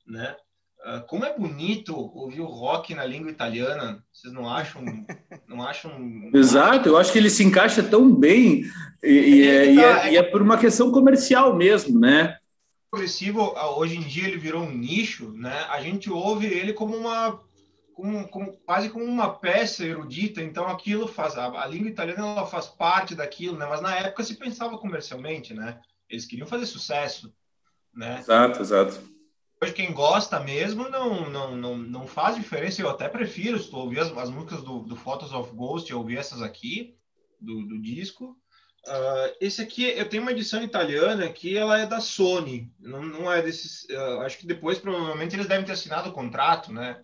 né? 0.07 0.37
Uh, 0.85 1.07
como 1.07 1.25
é 1.25 1.37
bonito 1.37 1.97
ouvir 1.97 2.41
o 2.41 2.47
rock 2.47 2.95
na 2.95 3.05
língua 3.05 3.31
italiana, 3.31 4.05
vocês 4.13 4.33
não 4.33 4.49
acham? 4.49 4.85
Não 5.49 5.63
acham? 5.63 5.93
Exato, 6.35 6.89
eu 6.89 6.97
acho 6.99 7.13
que 7.13 7.19
ele 7.19 7.31
se 7.31 7.45
encaixa 7.45 7.81
tão 7.81 8.13
bem 8.13 8.65
e, 9.01 9.09
e, 9.09 9.49
é, 9.49 9.73
e, 9.73 9.79
é, 9.79 10.13
e 10.13 10.17
é 10.17 10.23
por 10.25 10.43
uma 10.43 10.59
questão 10.59 10.91
comercial 10.91 11.55
mesmo, 11.55 12.01
né? 12.01 12.37
Progressivo, 12.97 13.55
hoje 13.77 13.97
em 13.97 14.01
dia 14.01 14.27
ele 14.27 14.39
virou 14.39 14.63
um 14.63 14.73
nicho, 14.73 15.31
né? 15.33 15.67
A 15.69 15.83
gente 15.83 16.11
ouve 16.11 16.47
ele 16.47 16.73
como 16.73 16.97
uma 16.97 17.39
como, 17.93 18.27
como, 18.29 18.53
quase 18.65 18.89
como 18.89 19.05
uma 19.05 19.35
peça 19.35 19.85
erudita, 19.85 20.43
então 20.43 20.67
aquilo 20.67 21.07
faz 21.07 21.37
a, 21.37 21.47
a, 21.63 21.67
língua 21.67 21.91
italiana 21.91 22.27
ela 22.27 22.47
faz 22.47 22.67
parte 22.67 23.15
daquilo, 23.15 23.59
né? 23.59 23.67
Mas 23.67 23.83
na 23.83 23.95
época 23.95 24.25
se 24.25 24.35
pensava 24.35 24.79
comercialmente, 24.79 25.53
né? 25.53 25.79
Eles 26.09 26.25
queriam 26.25 26.47
fazer 26.47 26.65
sucesso, 26.65 27.31
né? 27.95 28.19
Exato, 28.21 28.63
exato 28.63 29.17
hoje 29.63 29.75
quem 29.75 29.93
gosta 29.93 30.41
mesmo 30.41 30.89
não, 30.89 31.29
não, 31.29 31.57
não, 31.57 31.77
não 31.77 32.07
faz 32.07 32.37
diferença. 32.37 32.81
Eu 32.81 32.89
até 32.89 33.09
prefiro, 33.09 33.63
tu 33.63 33.77
ouvir 33.77 34.01
as, 34.01 34.17
as 34.17 34.31
músicas 34.31 34.63
do, 34.63 34.81
do 34.81 34.97
Photos 34.97 35.33
of 35.33 35.55
Ghost, 35.55 35.91
eu 35.91 35.99
ouvir 35.99 36.17
essas 36.19 36.41
aqui, 36.41 36.97
do, 37.41 37.67
do 37.67 37.79
disco. 37.79 38.37
Uh, 38.87 39.35
esse 39.41 39.61
aqui, 39.61 39.85
eu 39.97 40.09
tenho 40.09 40.23
uma 40.23 40.31
edição 40.31 40.63
italiana 40.63 41.29
que 41.29 41.57
ela 41.57 41.79
é 41.79 41.87
da 41.87 42.01
Sony, 42.01 42.71
não, 42.81 43.03
não 43.03 43.33
é 43.33 43.43
desses. 43.43 43.85
Uh, 43.91 44.21
acho 44.21 44.39
que 44.39 44.47
depois, 44.47 44.79
provavelmente, 44.79 45.35
eles 45.35 45.49
devem 45.49 45.65
ter 45.65 45.73
assinado 45.73 46.11
o 46.11 46.13
contrato, 46.13 46.73
né? 46.73 46.97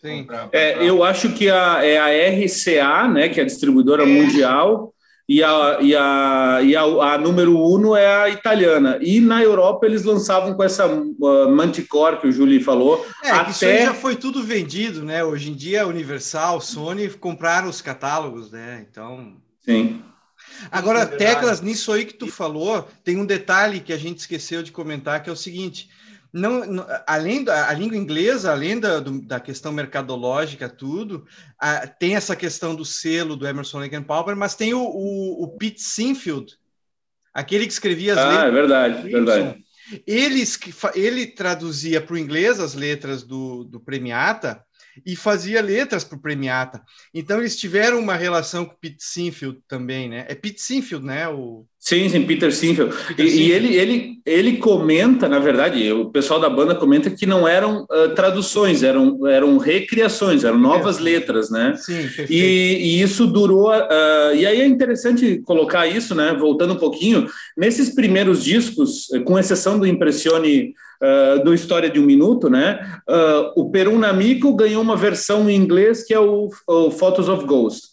Sim. 0.00 0.24
Pra, 0.24 0.46
pra, 0.46 0.58
é, 0.58 0.72
pra... 0.72 0.84
Eu 0.84 1.04
acho 1.04 1.32
que 1.34 1.50
a, 1.50 1.84
é 1.84 1.98
a 1.98 2.30
RCA, 2.30 3.08
né, 3.08 3.28
que 3.28 3.38
é 3.38 3.42
a 3.42 3.46
distribuidora 3.46 4.04
é. 4.04 4.06
mundial, 4.06 4.94
e 5.28 5.42
a, 5.42 5.78
e 5.80 5.94
a, 5.94 6.60
e 6.62 6.76
a, 6.76 6.82
a 6.82 7.18
número 7.18 7.58
uno 7.58 7.96
é 7.96 8.06
a 8.06 8.28
italiana. 8.28 8.98
E 9.02 9.20
na 9.20 9.42
Europa 9.42 9.84
eles 9.84 10.04
lançavam 10.04 10.54
com 10.54 10.62
essa 10.62 10.86
uh, 10.86 11.50
Manticore 11.50 12.20
que 12.20 12.28
o 12.28 12.32
Júlio 12.32 12.62
falou. 12.62 13.04
É, 13.22 13.30
até... 13.30 13.50
isso 13.50 13.64
aí 13.64 13.84
já 13.84 13.94
foi 13.94 14.14
tudo 14.14 14.42
vendido, 14.42 15.04
né? 15.04 15.24
Hoje 15.24 15.50
em 15.50 15.54
dia, 15.54 15.86
Universal, 15.86 16.60
Sony 16.60 17.10
compraram 17.10 17.68
os 17.68 17.82
catálogos, 17.82 18.52
né? 18.52 18.86
Então. 18.88 19.34
Sim. 19.60 20.02
Agora, 20.70 21.06
teclas, 21.06 21.60
nisso 21.60 21.92
aí 21.92 22.04
que 22.04 22.14
tu 22.14 22.26
falou, 22.26 22.88
tem 23.04 23.16
um 23.16 23.26
detalhe 23.26 23.80
que 23.80 23.92
a 23.92 23.96
gente 23.96 24.18
esqueceu 24.18 24.62
de 24.62 24.72
comentar, 24.72 25.22
que 25.22 25.30
é 25.30 25.32
o 25.32 25.36
seguinte: 25.36 25.88
não, 26.32 26.86
além 27.06 27.44
da 27.44 27.68
a 27.68 27.72
língua 27.72 27.96
inglesa, 27.96 28.52
além 28.52 28.78
da, 28.78 29.00
do, 29.00 29.22
da 29.22 29.40
questão 29.40 29.72
mercadológica, 29.72 30.68
tudo, 30.68 31.26
a, 31.58 31.86
tem 31.86 32.16
essa 32.16 32.36
questão 32.36 32.74
do 32.74 32.84
selo 32.84 33.36
do 33.36 33.46
Emerson 33.46 33.78
Lake 33.78 34.00
Palmer, 34.02 34.36
mas 34.36 34.54
tem 34.54 34.74
o, 34.74 34.82
o, 34.82 35.44
o 35.44 35.48
Pete 35.56 35.80
Sinfield, 35.80 36.54
aquele 37.32 37.66
que 37.66 37.72
escrevia 37.72 38.12
as 38.12 38.18
ah, 38.18 38.28
letras. 38.28 38.44
Ah, 38.44 38.48
é 38.48 38.50
verdade, 38.50 39.10
verdade. 39.10 39.66
Ele, 40.06 40.42
ele 40.94 41.26
traduzia 41.28 42.00
para 42.00 42.14
o 42.14 42.18
inglês 42.18 42.58
as 42.58 42.74
letras 42.74 43.22
do, 43.22 43.64
do 43.64 43.78
Premiata 43.78 44.65
e 45.04 45.16
fazia 45.16 45.60
letras 45.60 46.04
para 46.04 46.16
o 46.16 46.20
Premiata. 46.20 46.82
Então 47.12 47.38
eles 47.38 47.56
tiveram 47.56 47.98
uma 47.98 48.14
relação 48.14 48.64
com 48.64 48.76
Pete 48.76 49.02
Sinfield 49.02 49.62
também, 49.68 50.08
né? 50.08 50.24
É 50.28 50.34
Pete 50.34 50.60
Sinfield, 50.60 51.04
né? 51.04 51.28
O... 51.28 51.66
Sim, 51.78 52.08
sim, 52.08 52.22
Peter 52.22 52.52
Sinfield. 52.52 52.94
Peter 53.08 53.24
e, 53.24 53.30
Sinfield. 53.30 53.48
e, 53.48 53.52
ele, 53.52 53.76
ele, 53.76 54.18
ele 54.26 54.56
comenta, 54.56 55.28
na 55.28 55.38
verdade, 55.38 55.92
o 55.92 56.06
pessoal 56.10 56.40
da 56.40 56.50
banda 56.50 56.74
comenta 56.74 57.10
que 57.10 57.26
não 57.26 57.46
eram 57.46 57.84
uh, 57.84 58.08
traduções, 58.14 58.82
eram, 58.82 59.26
eram 59.26 59.56
recriações, 59.56 60.42
eram 60.42 60.58
novas 60.58 60.98
é. 60.98 61.02
letras, 61.02 61.48
né? 61.48 61.74
Sim, 61.76 61.94
perfeito. 61.94 62.32
E, 62.32 62.36
e 62.36 63.02
isso 63.02 63.26
durou. 63.26 63.70
Uh, 63.70 64.34
e 64.34 64.44
aí 64.44 64.60
é 64.60 64.66
interessante 64.66 65.40
colocar 65.44 65.86
isso, 65.86 66.14
né? 66.14 66.36
Voltando 66.38 66.74
um 66.74 66.78
pouquinho, 66.78 67.28
nesses 67.56 67.94
primeiros 67.94 68.42
discos, 68.42 69.06
com 69.24 69.38
exceção 69.38 69.78
do 69.78 69.86
Impressione 69.86 70.74
uh, 71.02 71.44
do 71.44 71.54
História 71.54 71.90
de 71.90 72.00
um 72.00 72.06
Minuto, 72.06 72.48
né? 72.48 72.80
Uh, 73.08 73.60
o 73.60 73.70
Peru 73.70 73.98
Namico 73.98 74.54
ganhou 74.54 74.82
uma 74.82 74.96
versão 74.96 75.48
em 75.48 75.56
inglês 75.56 76.04
que 76.04 76.14
é 76.14 76.20
o, 76.20 76.48
o 76.66 76.90
Photos 76.90 77.28
of 77.28 77.44
Ghost. 77.44 77.88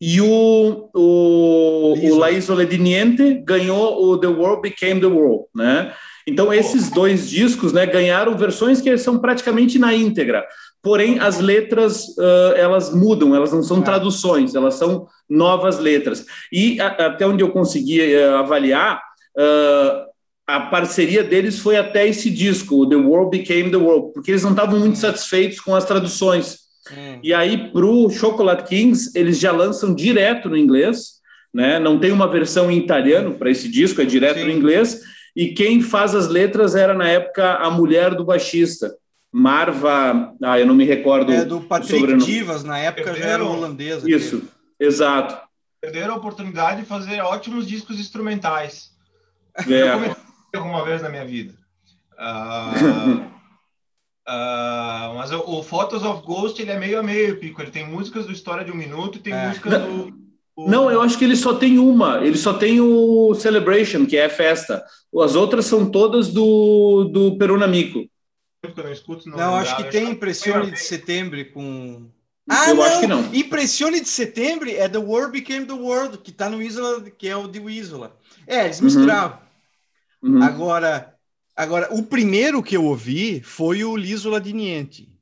E 0.00 0.20
o, 0.20 0.90
o, 0.94 1.94
o 2.00 2.16
La 2.16 2.30
Isola 2.30 2.64
di 2.64 2.78
Niente 2.78 3.42
ganhou 3.44 4.04
o 4.04 4.18
The 4.18 4.28
World 4.28 4.62
Became 4.62 5.00
the 5.00 5.06
World, 5.06 5.46
né? 5.54 5.92
Então, 6.26 6.52
esses 6.52 6.90
dois 6.90 7.28
discos 7.28 7.72
né, 7.72 7.86
ganharam 7.86 8.36
versões 8.36 8.82
que 8.82 8.98
são 8.98 9.18
praticamente 9.18 9.78
na 9.78 9.94
íntegra. 9.94 10.46
Porém, 10.82 11.18
as 11.18 11.40
letras 11.40 12.04
uh, 12.18 12.54
elas 12.54 12.94
mudam, 12.94 13.34
elas 13.34 13.50
não 13.50 13.62
são 13.62 13.80
traduções, 13.80 14.54
elas 14.54 14.74
são 14.74 15.06
novas 15.28 15.78
letras. 15.78 16.26
E 16.52 16.78
a, 16.80 16.88
até 17.06 17.26
onde 17.26 17.42
eu 17.42 17.50
consegui 17.50 18.14
uh, 18.14 18.36
avaliar, 18.36 19.00
uh, 19.38 20.08
a 20.46 20.60
parceria 20.60 21.24
deles 21.24 21.58
foi 21.58 21.76
até 21.76 22.06
esse 22.06 22.30
disco, 22.30 22.86
The 22.88 22.96
World 22.96 23.36
Became 23.36 23.70
the 23.70 23.76
World, 23.76 24.12
porque 24.12 24.30
eles 24.30 24.42
não 24.42 24.50
estavam 24.50 24.78
muito 24.78 24.98
satisfeitos 24.98 25.60
com 25.60 25.74
as 25.74 25.84
traduções. 25.84 26.67
Hum. 26.92 27.20
E 27.22 27.34
aí, 27.34 27.70
para 27.70 27.86
o 27.86 28.10
Chocolate 28.10 28.64
Kings, 28.64 29.10
eles 29.14 29.38
já 29.38 29.52
lançam 29.52 29.94
direto 29.94 30.48
no 30.48 30.56
inglês, 30.56 31.18
né? 31.52 31.78
Não 31.78 31.98
tem 31.98 32.12
uma 32.12 32.28
versão 32.28 32.70
em 32.70 32.78
italiano 32.78 33.34
para 33.34 33.50
esse 33.50 33.68
disco, 33.68 34.00
é 34.00 34.04
direto 34.04 34.38
Sim. 34.38 34.44
no 34.44 34.50
inglês. 34.50 35.00
E 35.34 35.48
quem 35.48 35.80
faz 35.80 36.14
as 36.14 36.28
letras 36.28 36.74
era, 36.74 36.94
na 36.94 37.08
época, 37.08 37.54
a 37.54 37.70
mulher 37.70 38.14
do 38.14 38.24
baixista. 38.24 38.94
Marva, 39.30 40.34
ah, 40.42 40.58
eu 40.58 40.66
não 40.66 40.74
me 40.74 40.84
recordo. 40.84 41.30
É 41.30 41.44
do 41.44 41.60
Patrick 41.60 42.16
Divas, 42.16 42.64
na 42.64 42.78
época 42.78 43.12
Perderam, 43.12 43.28
já 43.28 43.34
era 43.34 43.44
holandesa. 43.44 44.10
Isso, 44.10 44.42
exato. 44.80 45.38
Perderam 45.80 46.14
a 46.14 46.16
oportunidade 46.16 46.80
de 46.80 46.86
fazer 46.86 47.20
ótimos 47.20 47.66
discos 47.66 48.00
instrumentais. 48.00 48.90
É 49.68 50.56
alguma 50.56 50.84
vez 50.84 51.02
na 51.02 51.08
minha 51.08 51.24
vida. 51.24 51.54
Uh, 52.14 53.24
uh, 54.28 55.14
mas 55.14 55.32
o, 55.32 55.38
o, 55.38 55.62
Photos 55.62 56.02
of 56.02 56.24
Ghost 56.24 56.60
ele 56.60 56.70
é 56.70 56.78
meio 56.78 56.98
a 56.98 57.02
meio, 57.02 57.38
Pico. 57.38 57.62
Ele 57.62 57.70
tem 57.70 57.86
músicas 57.86 58.26
do 58.26 58.32
História 58.32 58.64
de 58.64 58.70
um 58.70 58.76
Minuto 58.76 59.18
e 59.18 59.20
tem 59.20 59.32
é. 59.32 59.48
músicas 59.48 59.72
não, 59.72 59.98
do, 59.98 60.10
do, 60.10 60.68
Não, 60.68 60.90
eu 60.90 61.00
acho 61.00 61.16
que 61.16 61.24
ele 61.24 61.36
só 61.36 61.54
tem 61.54 61.78
uma. 61.78 62.18
Ele 62.18 62.36
só 62.36 62.52
tem 62.52 62.80
o 62.80 63.34
Celebration, 63.34 64.06
que 64.06 64.16
é 64.16 64.26
a 64.26 64.30
festa. 64.30 64.84
As 65.22 65.34
outras 65.34 65.64
são 65.64 65.90
todas 65.90 66.28
do, 66.28 67.04
do 67.04 67.38
Perunamico. 67.38 68.04
Eu 68.62 68.84
não 68.84 68.92
escuto, 68.92 69.28
não. 69.28 69.38
Não, 69.38 69.56
acho 69.56 69.76
que 69.76 69.84
tem 69.84 70.10
Impressione 70.10 70.70
de 70.70 70.80
Setembro 70.80 71.42
com. 71.52 72.10
Ah, 72.50 72.70
eu 72.70 72.76
não. 72.76 72.82
acho 72.82 73.00
que 73.00 73.06
não. 73.06 73.34
Impressione 73.34 74.00
de 74.00 74.08
Setembro 74.08 74.68
é 74.70 74.88
The 74.88 74.98
World 74.98 75.32
Became 75.32 75.66
the 75.66 75.74
World, 75.74 76.18
que 76.18 76.32
tá 76.32 76.48
no 76.48 76.62
Isola, 76.62 77.02
que 77.02 77.28
é 77.28 77.36
o 77.36 77.46
de 77.46 77.60
Isola. 77.60 78.16
É, 78.46 78.64
eles 78.64 78.80
misturavam. 78.80 79.38
Uhum. 79.38 79.48
Uhum. 80.22 80.42
Agora, 80.42 81.14
agora, 81.58 81.92
o 81.92 82.02
primeiro 82.04 82.62
que 82.62 82.76
eu 82.76 82.84
ouvi 82.84 83.42
foi 83.42 83.84
o 83.84 83.96
Lisola 83.96 84.40
di 84.40 84.52
Niente. 84.52 85.12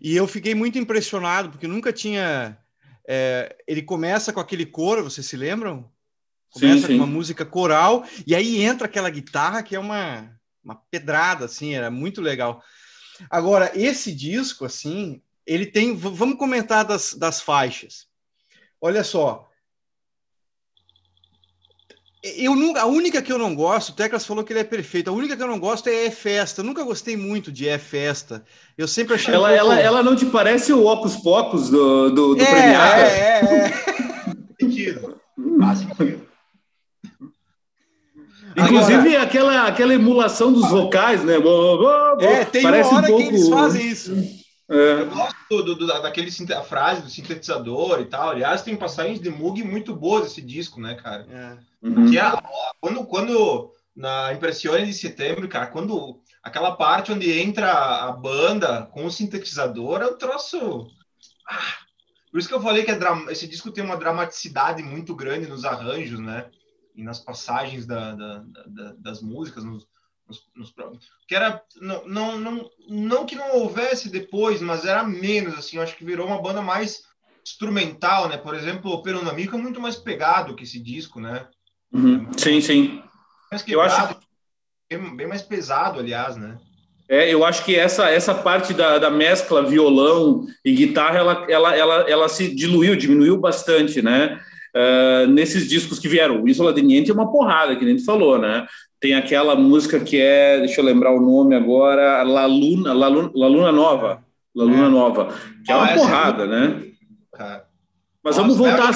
E 0.00 0.14
eu 0.14 0.26
fiquei 0.26 0.54
muito 0.54 0.78
impressionado, 0.78 1.50
porque 1.50 1.66
nunca 1.66 1.92
tinha. 1.92 2.58
É, 3.06 3.56
ele 3.66 3.82
começa 3.82 4.32
com 4.32 4.40
aquele 4.40 4.66
coro, 4.66 5.04
vocês 5.04 5.26
se 5.26 5.36
lembram? 5.36 5.90
Começa 6.50 6.80
sim, 6.80 6.86
sim. 6.86 6.98
com 6.98 7.04
uma 7.04 7.06
música 7.06 7.44
coral 7.44 8.06
e 8.26 8.34
aí 8.34 8.62
entra 8.62 8.86
aquela 8.86 9.10
guitarra 9.10 9.62
que 9.62 9.76
é 9.76 9.78
uma, 9.78 10.30
uma 10.62 10.76
pedrada, 10.90 11.44
assim, 11.44 11.74
era 11.74 11.90
muito 11.90 12.20
legal. 12.20 12.62
Agora, 13.30 13.72
esse 13.74 14.12
disco, 14.12 14.64
assim, 14.64 15.22
ele 15.46 15.66
tem. 15.66 15.96
Vamos 15.96 16.38
comentar 16.38 16.84
das, 16.84 17.14
das 17.14 17.40
faixas. 17.40 18.06
Olha 18.80 19.02
só. 19.02 19.47
Eu 22.22 22.56
nunca, 22.56 22.82
a 22.82 22.86
única 22.86 23.22
que 23.22 23.32
eu 23.32 23.38
não 23.38 23.54
gosto, 23.54 23.90
o 23.90 23.92
Teclas 23.92 24.26
falou 24.26 24.42
que 24.42 24.52
ele 24.52 24.60
é 24.60 24.64
perfeito. 24.64 25.08
A 25.08 25.12
única 25.12 25.36
que 25.36 25.42
eu 25.42 25.46
não 25.46 25.58
gosto 25.58 25.88
é 25.88 26.06
É 26.06 26.10
Festa. 26.10 26.60
Eu 26.60 26.64
nunca 26.64 26.82
gostei 26.82 27.16
muito 27.16 27.52
de 27.52 27.68
É 27.68 27.78
Festa. 27.78 28.44
Eu 28.76 28.88
sempre 28.88 29.14
achei. 29.14 29.32
Ela, 29.32 29.48
um 29.48 29.56
pouco... 29.56 29.72
ela, 29.72 29.80
ela 29.80 30.02
não 30.02 30.16
te 30.16 30.26
parece 30.26 30.72
o 30.72 30.84
Ocus 30.84 31.16
Pocus 31.16 31.70
do, 31.70 32.10
do, 32.10 32.34
do 32.34 32.42
é, 32.42 32.46
premiado? 32.46 33.00
É, 33.00 33.06
é, 33.06 33.44
é. 33.66 33.72
sentido. 34.60 35.20
Faz 35.60 35.78
sentido. 35.78 36.28
Inclusive 38.56 39.08
Agora, 39.10 39.22
aquela, 39.22 39.66
aquela 39.68 39.94
emulação 39.94 40.52
dos 40.52 40.68
vocais, 40.68 41.22
né? 41.22 41.34
É, 42.20 42.44
tem 42.44 42.62
Parece 42.62 42.90
uma 42.90 42.98
hora 42.98 43.06
um 43.06 43.10
pouco... 43.10 43.22
que 43.22 43.28
eles 43.28 43.48
fazem 43.48 43.88
isso. 43.88 44.12
É. 44.68 45.00
Eu 45.00 45.10
gosto 45.10 45.62
do, 45.62 45.74
do, 45.76 45.86
daquele 45.86 46.30
a 46.52 46.62
frase 46.62 47.02
do 47.02 47.08
sintetizador 47.08 48.00
e 48.00 48.06
tal. 48.06 48.30
Aliás, 48.30 48.62
tem 48.62 48.76
passagens 48.76 49.20
de 49.20 49.30
Moog 49.30 49.62
muito 49.62 49.94
boas 49.94 50.26
esse 50.26 50.42
disco, 50.42 50.80
né, 50.80 50.94
cara? 50.96 51.26
É. 51.30 51.67
Uhum. 51.82 52.10
Que 52.10 52.18
é, 52.18 52.24
quando, 52.80 53.06
quando 53.06 53.72
na 53.94 54.32
Impressione 54.32 54.86
de 54.86 54.94
setembro, 54.94 55.48
cara, 55.48 55.66
quando 55.66 56.20
aquela 56.42 56.76
parte 56.76 57.12
onde 57.12 57.38
entra 57.38 57.72
a 58.06 58.12
banda 58.12 58.86
com 58.92 59.04
o 59.04 59.10
sintetizador 59.10 60.00
é 60.00 60.06
um 60.06 60.16
troço. 60.16 60.86
Ah, 61.48 61.74
por 62.30 62.38
isso 62.38 62.48
que 62.48 62.54
eu 62.54 62.62
falei 62.62 62.84
que 62.84 62.90
é 62.90 62.98
esse 63.30 63.48
disco 63.48 63.72
tem 63.72 63.82
uma 63.82 63.96
dramaticidade 63.96 64.82
muito 64.82 65.14
grande 65.14 65.48
nos 65.48 65.64
arranjos, 65.64 66.20
né? 66.20 66.50
E 66.94 67.02
nas 67.02 67.18
passagens 67.18 67.86
da, 67.86 68.14
da, 68.14 68.44
da, 68.66 68.92
das 68.98 69.22
músicas, 69.22 69.64
nos, 69.64 69.86
nos, 70.28 70.46
nos, 70.54 70.74
que 71.26 71.34
era 71.34 71.62
não, 71.80 72.06
não, 72.06 72.38
não, 72.38 72.70
não 72.88 73.26
que 73.26 73.34
não 73.34 73.56
houvesse 73.56 74.10
depois, 74.10 74.60
mas 74.60 74.84
era 74.84 75.04
menos 75.04 75.58
assim. 75.58 75.76
Eu 75.76 75.82
acho 75.82 75.96
que 75.96 76.04
virou 76.04 76.26
uma 76.26 76.42
banda 76.42 76.60
mais 76.60 77.02
instrumental, 77.44 78.28
né? 78.28 78.36
Por 78.36 78.54
exemplo, 78.54 78.92
o 78.92 79.02
Peronamico 79.02 79.56
é 79.56 79.58
muito 79.58 79.80
mais 79.80 79.96
pegado 79.96 80.54
que 80.54 80.64
esse 80.64 80.78
disco, 80.78 81.20
né? 81.20 81.48
Uhum. 81.92 82.26
Sim, 82.36 82.60
sim. 82.60 83.02
Eu 83.66 83.80
acho 83.80 84.16
bem, 84.90 85.16
bem 85.16 85.26
mais 85.26 85.42
pesado, 85.42 85.98
aliás, 85.98 86.36
né? 86.36 86.58
É, 87.08 87.32
eu 87.32 87.42
acho 87.42 87.64
que 87.64 87.74
essa, 87.74 88.10
essa 88.10 88.34
parte 88.34 88.74
da, 88.74 88.98
da 88.98 89.10
mescla 89.10 89.62
violão 89.62 90.46
e 90.62 90.72
guitarra, 90.72 91.18
ela, 91.18 91.46
ela, 91.48 91.74
ela, 91.74 91.94
ela 92.10 92.28
se 92.28 92.54
diluiu, 92.54 92.96
diminuiu 92.96 93.38
bastante, 93.38 94.02
né? 94.02 94.38
Uh, 94.76 95.26
nesses 95.28 95.66
discos 95.66 95.98
que 95.98 96.06
vieram. 96.06 96.42
O 96.42 96.48
Isola 96.48 96.72
de 96.72 96.82
Niente 96.82 97.10
é 97.10 97.14
uma 97.14 97.32
porrada, 97.32 97.74
que 97.76 97.84
nem 97.84 97.96
tu 97.96 98.04
falou, 98.04 98.38
né? 98.38 98.66
Tem 99.00 99.14
aquela 99.14 99.56
música 99.56 99.98
que 99.98 100.20
é, 100.20 100.58
deixa 100.58 100.82
eu 100.82 100.84
lembrar 100.84 101.12
o 101.12 101.20
nome 101.20 101.56
agora, 101.56 102.22
La 102.22 102.44
Luna, 102.44 102.92
La 102.92 103.08
Luna, 103.08 103.30
La 103.34 103.48
Luna 103.48 103.72
Nova. 103.72 104.22
La 104.54 104.64
Luna 104.64 104.86
é. 104.86 104.90
Nova, 104.90 105.34
que 105.64 105.72
é 105.72 105.74
uma 105.74 105.84
ah, 105.86 105.94
porrada, 105.94 106.44
é... 106.44 106.46
né? 106.46 106.82
Mas 108.22 108.36
Nossa, 108.36 108.40
vamos 108.42 108.56
voltar. 108.58 108.92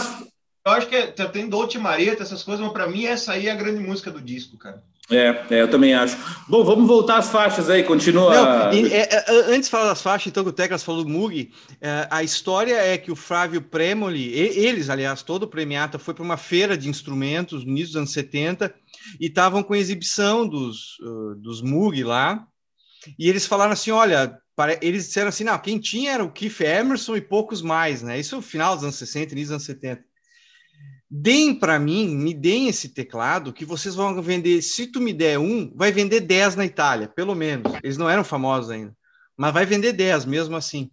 Eu 0.65 0.73
acho 0.73 0.87
que 0.87 0.95
é, 0.95 1.07
tem 1.07 1.49
Dolce 1.49 1.77
Maria, 1.79 2.17
essas 2.19 2.43
coisas, 2.43 2.65
mas 2.65 2.73
para 2.73 2.87
mim 2.87 3.05
essa 3.05 3.33
aí 3.33 3.49
é 3.49 3.51
a 3.51 3.57
grande 3.57 3.81
música 3.81 4.11
do 4.11 4.21
disco, 4.21 4.57
cara. 4.57 4.83
É, 5.11 5.45
é, 5.51 5.63
eu 5.63 5.69
também 5.69 5.93
acho. 5.93 6.17
Bom, 6.49 6.65
vamos 6.65 6.87
voltar 6.87 7.19
às 7.19 7.29
faixas 7.29 7.69
aí, 7.69 7.83
continua. 7.83 8.35
Não, 8.35 8.73
e, 8.73 8.93
é, 8.93 9.09
é, 9.13 9.31
antes 9.49 9.65
de 9.65 9.71
falar 9.71 9.89
das 9.89 10.01
faixas, 10.01 10.29
então, 10.29 10.45
que 10.45 10.51
o 10.51 10.53
Teclas 10.53 10.85
falou 10.85 11.03
do 11.03 11.11
Mug, 11.11 11.51
é, 11.81 12.07
a 12.09 12.23
história 12.23 12.77
é 12.77 12.97
que 12.97 13.11
o 13.11 13.17
Flávio 13.17 13.61
Premoli, 13.61 14.33
eles, 14.33 14.89
aliás, 14.89 15.23
todo 15.23 15.43
o 15.43 15.49
Premiata, 15.49 15.99
foi 15.99 16.15
para 16.15 16.23
uma 16.23 16.37
feira 16.37 16.79
de 16.79 16.89
instrumentos 16.89 17.65
no 17.65 17.71
início 17.71 17.89
dos 17.89 17.97
anos 17.97 18.13
70 18.13 18.73
e 19.21 19.27
estavam 19.27 19.63
com 19.63 19.75
exibição 19.75 20.47
dos, 20.47 20.99
uh, 21.01 21.35
dos 21.35 21.61
Mug 21.61 22.05
lá. 22.05 22.47
E 23.19 23.29
eles 23.29 23.45
falaram 23.45 23.73
assim: 23.73 23.91
olha, 23.91 24.39
para, 24.55 24.79
eles 24.81 25.07
disseram 25.07 25.29
assim: 25.29 25.45
não, 25.45 25.59
quem 25.59 25.81
tinha 25.81 26.13
era 26.13 26.25
o 26.25 26.31
Keith 26.31 26.61
Emerson 26.61 27.17
e 27.17 27.21
poucos 27.21 27.61
mais, 27.61 28.03
né? 28.03 28.21
Isso 28.21 28.37
no 28.37 28.43
final 28.43 28.77
dos 28.77 28.85
anos 28.85 28.97
60, 28.97 29.33
início 29.33 29.49
dos 29.49 29.51
anos 29.51 29.65
70 29.65 30.12
deem 31.15 31.55
para 31.55 31.79
mim, 31.79 32.17
me 32.17 32.33
deem 32.33 32.69
esse 32.69 32.89
teclado 32.89 33.53
que 33.53 33.67
vocês 33.67 33.95
vão 33.95 34.23
vender. 34.23 34.63
Se 34.63 34.87
tu 34.87 34.99
me 34.99 35.13
der 35.13 35.39
um, 35.39 35.71
vai 35.77 35.93
vender 35.93 36.21
10 36.21 36.57
na 36.57 36.65
Itália, 36.65 37.07
pelo 37.07 37.35
menos. 37.35 37.71
Eles 37.83 37.99
não 37.99 38.09
eram 38.09 38.25
famosos 38.25 38.71
ainda, 38.71 38.97
mas 39.37 39.53
vai 39.53 39.67
vender 39.67 39.93
10 39.93 40.25
mesmo 40.25 40.57
assim. 40.57 40.91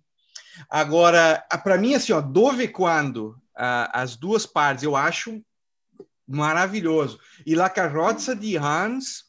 Agora, 0.69 1.41
para 1.63 1.77
mim, 1.77 1.93
assim, 1.93 2.11
ó, 2.11 2.19
dove 2.19 2.67
quando 2.67 3.37
as 3.55 4.17
duas 4.17 4.45
partes 4.45 4.83
eu 4.83 4.93
acho 4.93 5.41
maravilhoso. 6.27 7.17
E 7.45 7.55
La 7.55 7.69
Carrozza 7.69 8.35
de 8.35 8.57
Hans, 8.57 9.23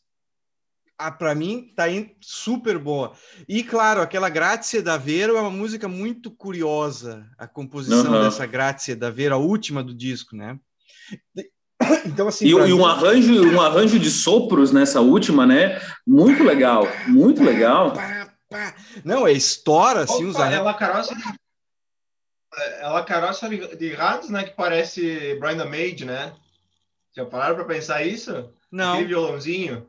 para 1.18 1.36
mim, 1.36 1.72
tá 1.76 1.84
super 2.20 2.78
boa. 2.78 3.12
E 3.48 3.62
claro, 3.62 4.02
aquela 4.02 4.28
Grazia 4.28 4.82
da 4.82 4.96
Vero 4.96 5.36
é 5.36 5.40
uma 5.40 5.50
música 5.52 5.86
muito 5.86 6.32
curiosa, 6.32 7.30
a 7.38 7.46
composição 7.46 8.12
uhum. 8.12 8.24
dessa 8.24 8.44
Grazia 8.44 8.96
da 8.96 9.08
Vero, 9.08 9.36
a 9.36 9.38
última 9.38 9.84
do 9.84 9.94
disco, 9.94 10.34
né? 10.34 10.58
Então, 12.04 12.28
assim, 12.28 12.44
e, 12.44 12.50
e 12.50 12.72
um, 12.72 12.84
arranjo, 12.84 13.50
um 13.52 13.60
arranjo 13.60 13.98
de 13.98 14.10
sopros 14.10 14.70
nessa 14.70 15.00
última, 15.00 15.46
né? 15.46 15.80
Muito 16.06 16.42
legal, 16.44 16.86
muito 17.08 17.42
legal. 17.42 17.94
Não, 19.04 19.26
é 19.26 19.32
estoura, 19.32 20.02
assim, 20.02 20.24
os 20.26 20.36
arranjos. 20.36 20.58
Ela 20.58 20.74
caroça, 20.74 21.14
ela 22.80 23.02
caroça 23.04 23.48
de 23.48 23.94
Hans, 23.94 24.28
né? 24.28 24.44
Que 24.44 24.54
parece 24.54 25.36
Brian 25.40 25.64
Maid, 25.64 26.04
né? 26.04 26.32
Já 27.16 27.24
pararam 27.24 27.56
para 27.56 27.64
pensar 27.64 28.04
isso? 28.04 28.50
Não. 28.70 28.92
Aquele 28.92 29.08
violãozinho. 29.08 29.86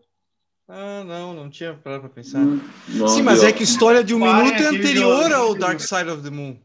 Ah, 0.68 1.04
não, 1.04 1.34
não 1.34 1.50
tinha 1.50 1.74
parado 1.74 2.04
para 2.04 2.10
pensar. 2.10 2.40
Hum, 2.40 2.62
Sim, 3.10 3.24
mas 3.24 3.44
é 3.44 3.52
que 3.52 3.64
história 3.64 4.04
de 4.04 4.16
um 4.16 4.20
minuto 4.20 4.54
é 4.54 4.68
anterior 4.68 5.32
ao 5.34 5.54
Dark 5.54 5.80
Side 5.82 6.10
of 6.10 6.24
the 6.24 6.30
Moon. 6.30 6.58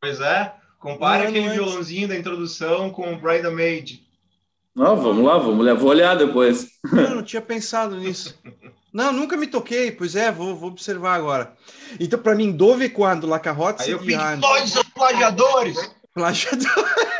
Pois 0.00 0.20
é. 0.20 0.54
Compare 0.78 1.24
não, 1.24 1.30
aquele 1.30 1.44
não 1.46 1.52
é 1.52 1.54
violãozinho 1.54 2.08
da 2.08 2.16
introdução 2.16 2.90
com 2.90 3.12
o 3.12 3.18
Bride 3.18 3.50
Maid. 3.50 4.06
Não, 4.74 4.96
vamos 4.96 5.24
lá, 5.24 5.38
vamos 5.38 5.66
lá, 5.66 5.74
vou 5.74 5.90
olhar 5.90 6.16
depois. 6.16 6.68
Não, 6.92 7.16
não 7.16 7.22
tinha 7.22 7.42
pensado 7.42 7.96
nisso. 7.96 8.38
Não, 8.92 9.12
nunca 9.12 9.36
me 9.36 9.46
toquei, 9.46 9.90
pois 9.90 10.14
é, 10.14 10.30
vou, 10.30 10.54
vou 10.56 10.70
observar 10.70 11.14
agora. 11.14 11.52
Então, 11.98 12.18
para 12.18 12.34
mim, 12.34 12.52
Dove 12.52 12.88
quando 12.88 13.26
La 13.26 13.40
Carrota 13.40 13.82
Aí 13.82 13.90
eu 13.90 13.98
Pink 13.98 14.38
Floyd 14.38 14.70
são 14.70 14.84
plagiadores. 14.94 15.76
Plagiadores. 16.14 16.72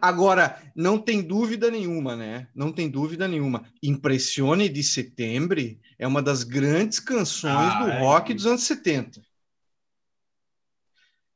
Agora, 0.00 0.60
não 0.74 0.98
tem 0.98 1.22
dúvida 1.22 1.70
nenhuma, 1.70 2.16
né? 2.16 2.48
Não 2.54 2.72
tem 2.72 2.88
dúvida 2.88 3.28
nenhuma. 3.28 3.64
Impressione 3.82 4.68
de 4.68 4.82
Setembro 4.82 5.60
é 5.98 6.06
uma 6.06 6.20
das 6.20 6.42
grandes 6.42 6.98
canções 6.98 7.72
ah, 7.72 7.84
do 7.84 7.90
é. 7.90 7.98
rock 8.00 8.34
dos 8.34 8.46
anos 8.46 8.62
70. 8.64 9.20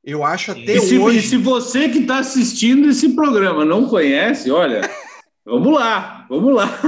Eu 0.03 0.25
acho 0.25 0.53
até 0.53 0.77
e 0.77 0.81
se, 0.81 0.99
hoje. 0.99 1.19
E 1.19 1.23
se 1.23 1.37
você 1.37 1.89
que 1.89 1.99
está 1.99 2.19
assistindo 2.19 2.89
esse 2.89 3.15
programa 3.15 3.65
não 3.65 3.87
conhece, 3.87 4.51
olha, 4.51 4.81
vamos 5.45 5.75
lá, 5.75 6.27
vamos 6.29 6.55
lá. 6.55 6.81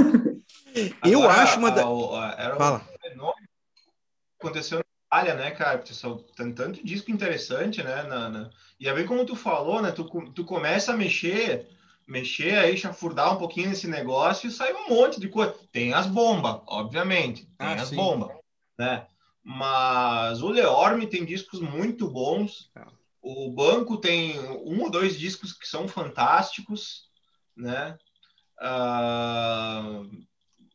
Eu 1.04 1.20
Agora, 1.20 1.42
acho 1.42 1.58
uma. 1.58 1.70
Da... 1.70 1.82
Era 2.38 2.56
Fala. 2.56 2.78
Um 2.78 3.08
fenômeno 3.08 3.36
que 3.36 4.46
aconteceu 4.46 4.78
na 4.78 4.84
Itália, 5.18 5.34
né, 5.34 5.50
cara? 5.50 5.84
Tem 6.36 6.52
tanto 6.52 6.84
disco 6.84 7.10
interessante, 7.10 7.82
né? 7.82 8.02
Na, 8.04 8.28
na... 8.30 8.50
E 8.80 8.88
é 8.88 8.94
bem 8.94 9.06
como 9.06 9.26
tu 9.26 9.36
falou, 9.36 9.82
né? 9.82 9.90
Tu, 9.90 10.04
tu 10.34 10.44
começa 10.44 10.92
a 10.92 10.96
mexer, 10.96 11.68
mexer 12.08 12.56
aí, 12.56 12.78
chafurdar 12.78 13.34
um 13.34 13.38
pouquinho 13.38 13.68
nesse 13.68 13.86
negócio 13.86 14.48
e 14.48 14.52
sai 14.52 14.72
um 14.72 14.88
monte 14.88 15.20
de 15.20 15.28
coisa. 15.28 15.54
Tem 15.70 15.92
as 15.92 16.06
bombas, 16.06 16.62
obviamente. 16.66 17.46
Tem 17.58 17.68
ah, 17.68 17.74
as 17.74 17.90
bombas, 17.90 18.30
né? 18.78 19.06
Mas 19.44 20.40
o 20.40 20.48
Leorme 20.48 21.06
tem 21.06 21.26
discos 21.26 21.60
muito 21.60 22.08
bons. 22.08 22.70
Ah. 23.24 23.28
O 23.28 23.50
banco 23.50 23.96
tem 23.96 24.38
um 24.64 24.82
ou 24.82 24.90
dois 24.90 25.18
discos 25.18 25.52
que 25.52 25.68
são 25.68 25.86
fantásticos, 25.86 27.04
né? 27.56 27.96
Uh, 28.60 30.08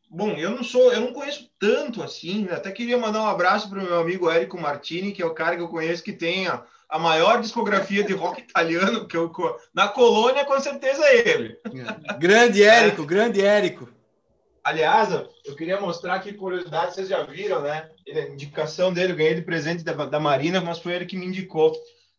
bom, 0.10 0.31
eu 0.31 0.51
não 0.51 0.63
sou, 0.63 0.91
eu 0.91 1.01
não 1.01 1.13
conheço 1.13 1.49
tanto 1.60 2.01
assim. 2.01 2.45
Né? 2.45 2.53
Até 2.53 2.71
queria 2.71 2.97
mandar 2.97 3.21
um 3.21 3.27
abraço 3.27 3.69
para 3.69 3.79
o 3.79 3.83
meu 3.83 3.99
amigo 3.99 4.29
Érico 4.29 4.60
Martini, 4.60 5.12
que 5.12 5.21
é 5.21 5.25
o 5.25 5.33
cara 5.33 5.55
que 5.55 5.62
eu 5.62 5.69
conheço 5.69 6.03
que 6.03 6.13
tem 6.13 6.47
a, 6.47 6.63
a 6.89 6.97
maior 6.97 7.41
discografia 7.41 8.03
de 8.03 8.13
rock 8.13 8.41
italiano 8.41 9.07
que 9.07 9.15
eu 9.15 9.31
na 9.73 9.88
colônia, 9.88 10.45
com 10.45 10.60
certeza 10.60 11.03
é 11.05 11.29
ele. 11.29 11.60
Grande 12.19 12.63
Érico, 12.63 13.03
é. 13.03 13.05
grande 13.05 13.41
Érico. 13.41 13.89
Aliás, 14.63 15.10
eu 15.45 15.55
queria 15.55 15.79
mostrar 15.79 16.15
aqui 16.15 16.33
curiosidade, 16.33 16.93
vocês 16.93 17.07
já 17.07 17.23
viram, 17.23 17.62
né? 17.62 17.89
A 18.05 18.19
indicação 18.19 18.91
dele, 18.91 19.13
eu 19.13 19.15
ganhei 19.15 19.36
de 19.36 19.41
presente 19.41 19.81
da, 19.81 19.93
da 19.93 20.19
Marina, 20.19 20.60
mas 20.60 20.79
foi 20.79 20.91
ele 20.91 21.05
que 21.05 21.15
me 21.15 21.25
indicou. 21.25 21.73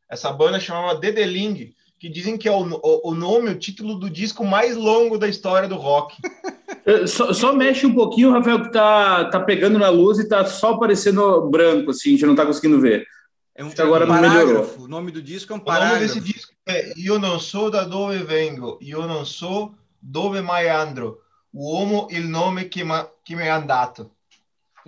Essa 0.09 0.33
banda 0.33 0.59
chamava 0.59 0.99
Dedeling, 0.99 1.75
que 1.99 2.09
dizem 2.09 2.39
que 2.39 2.49
é 2.49 2.53
o, 2.53 2.63
o, 2.63 3.11
o, 3.11 3.15
nome, 3.15 3.51
o 3.51 3.59
título 3.59 3.99
do 3.99 4.09
disco 4.09 4.45
mais 4.45 4.77
longo 4.77 5.19
da 5.19 5.29
história 5.29 5.69
do 5.69 5.77
rock. 5.77 6.17
É, 6.85 7.07
só, 7.07 7.35
só, 7.35 7.53
mexe 7.53 7.87
um 7.87 7.95
pouquinho, 7.95 8.31
Rafael, 8.31 8.63
que 8.63 8.73
tá, 8.73 9.27
tá 9.27 9.41
pegando 9.41 9.79
na 9.79 9.91
luz 9.91 10.19
e 10.19 10.27
tá 10.27 10.47
só 10.47 10.73
aparecendo 10.73 11.47
branco, 11.51 11.91
assim, 11.91 12.11
a 12.11 12.13
gente 12.13 12.25
não 12.25 12.35
tá 12.35 12.47
conseguindo 12.47 12.81
ver. 12.81 13.07
É 13.55 13.63
um, 13.63 13.71
agora 13.77 14.07
um 14.07 14.21
melhorou. 14.21 14.75
O 14.79 14.89
nome 14.89 15.11
do 15.11 15.21
disco 15.21 15.53
é 15.53 15.57
um 15.57 15.61
parágrafo. 15.61 15.95
O 15.95 15.99
nome 15.99 16.07
desse 16.07 16.21
disco 16.21 16.55
É, 16.67 16.93
eu 16.97 17.19
não 17.19 17.39
sou 17.39 17.71
da 17.71 17.85
dove 17.85 18.19
vengo, 18.19 18.79
eu 18.81 19.07
não 19.07 19.23
sou 19.25 19.75
dove 20.01 20.41
mai 20.41 20.69
andro. 20.71 21.19
O 21.53 21.71
homo 21.75 22.09
il 22.11 22.27
nome 22.27 22.67
que, 22.67 22.85
ma, 22.85 23.07
que 23.25 23.35
me 23.35 23.49
andato. 23.49 24.11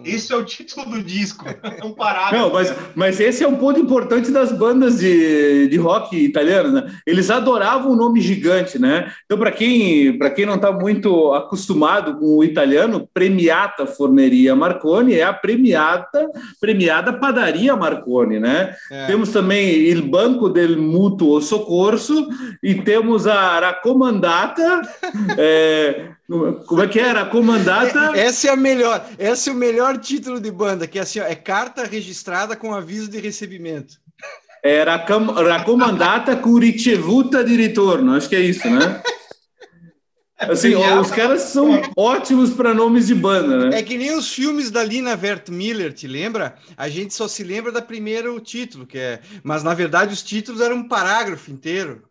Esse 0.04 0.32
é 0.32 0.36
o 0.36 0.44
título 0.44 0.90
do 0.90 1.02
disco. 1.02 1.44
É 1.46 1.84
um 1.84 1.92
parágrafo. 1.92 2.36
Não, 2.36 2.52
mas, 2.52 2.74
mas 2.94 3.20
esse 3.20 3.44
é 3.44 3.48
um 3.48 3.56
ponto 3.56 3.78
importante 3.78 4.30
das 4.30 4.52
bandas 4.52 4.98
de, 4.98 5.68
de 5.68 5.76
rock 5.76 6.16
italianas, 6.16 6.72
né? 6.72 6.92
Eles 7.06 7.30
adoravam 7.30 7.92
o 7.92 7.96
nome 7.96 8.20
gigante, 8.20 8.78
né? 8.78 9.12
Então, 9.24 9.38
para 9.38 9.50
quem, 9.50 10.18
quem 10.34 10.46
não 10.46 10.54
está 10.54 10.72
muito 10.72 11.32
acostumado 11.34 12.18
com 12.18 12.38
o 12.38 12.44
italiano, 12.44 13.08
Premiata 13.12 13.86
Forneria 13.86 14.56
Marconi 14.56 15.14
é 15.14 15.24
a 15.24 15.32
premiata, 15.32 16.28
premiada 16.60 17.12
Padaria 17.12 17.76
Marconi, 17.76 18.38
né? 18.38 18.74
É. 18.90 19.06
Temos 19.06 19.30
também 19.30 19.68
Il 19.68 20.02
Banco 20.02 20.48
del 20.48 20.78
Mutuo 20.78 21.40
Soccorso 21.40 22.28
e 22.62 22.74
temos 22.74 23.26
a 23.26 23.60
Racomandata. 23.60 24.82
é, 25.36 26.10
como 26.66 26.80
é 26.80 26.86
que 26.86 27.00
era? 27.00 27.26
Comandata. 27.26 28.12
É, 28.14 28.26
essa 28.26 28.48
é 28.48 28.50
a 28.50 28.56
melhor. 28.56 29.04
Esse 29.18 29.50
é 29.50 29.52
o 29.52 29.56
melhor 29.56 29.98
título 29.98 30.40
de 30.40 30.50
banda, 30.50 30.86
que 30.86 30.98
é 30.98 31.02
assim, 31.02 31.18
ó, 31.18 31.24
é 31.24 31.34
carta 31.34 31.84
registrada 31.84 32.54
com 32.54 32.72
aviso 32.72 33.10
de 33.10 33.18
recebimento. 33.18 33.94
Era 34.62 34.94
a 34.94 35.64
comandata 35.64 36.36
com 36.36 36.58
ricevuta 36.58 37.42
de 37.42 37.56
retorno. 37.56 38.14
Acho 38.14 38.28
que 38.28 38.36
é 38.36 38.40
isso, 38.40 38.68
né? 38.70 39.02
Assim, 40.38 40.74
ó, 40.74 40.98
os 40.98 41.10
caras 41.10 41.42
são 41.42 41.82
ótimos 41.94 42.48
para 42.48 42.72
nomes 42.72 43.08
de 43.08 43.14
banda, 43.14 43.68
né? 43.68 43.78
É 43.78 43.82
que 43.82 43.98
nem 43.98 44.16
os 44.16 44.32
filmes 44.32 44.70
da 44.70 44.82
Lina 44.82 45.10
Wertmiller, 45.10 45.92
te 45.92 46.06
lembra? 46.06 46.56
A 46.78 46.88
gente 46.88 47.12
só 47.12 47.28
se 47.28 47.44
lembra 47.44 47.70
da 47.70 47.82
primeira 47.82 48.32
o 48.32 48.40
título, 48.40 48.86
que 48.86 48.96
é, 48.96 49.20
mas 49.42 49.62
na 49.62 49.74
verdade 49.74 50.14
os 50.14 50.22
títulos 50.22 50.62
eram 50.62 50.76
um 50.76 50.88
parágrafo 50.88 51.50
inteiro 51.50 52.09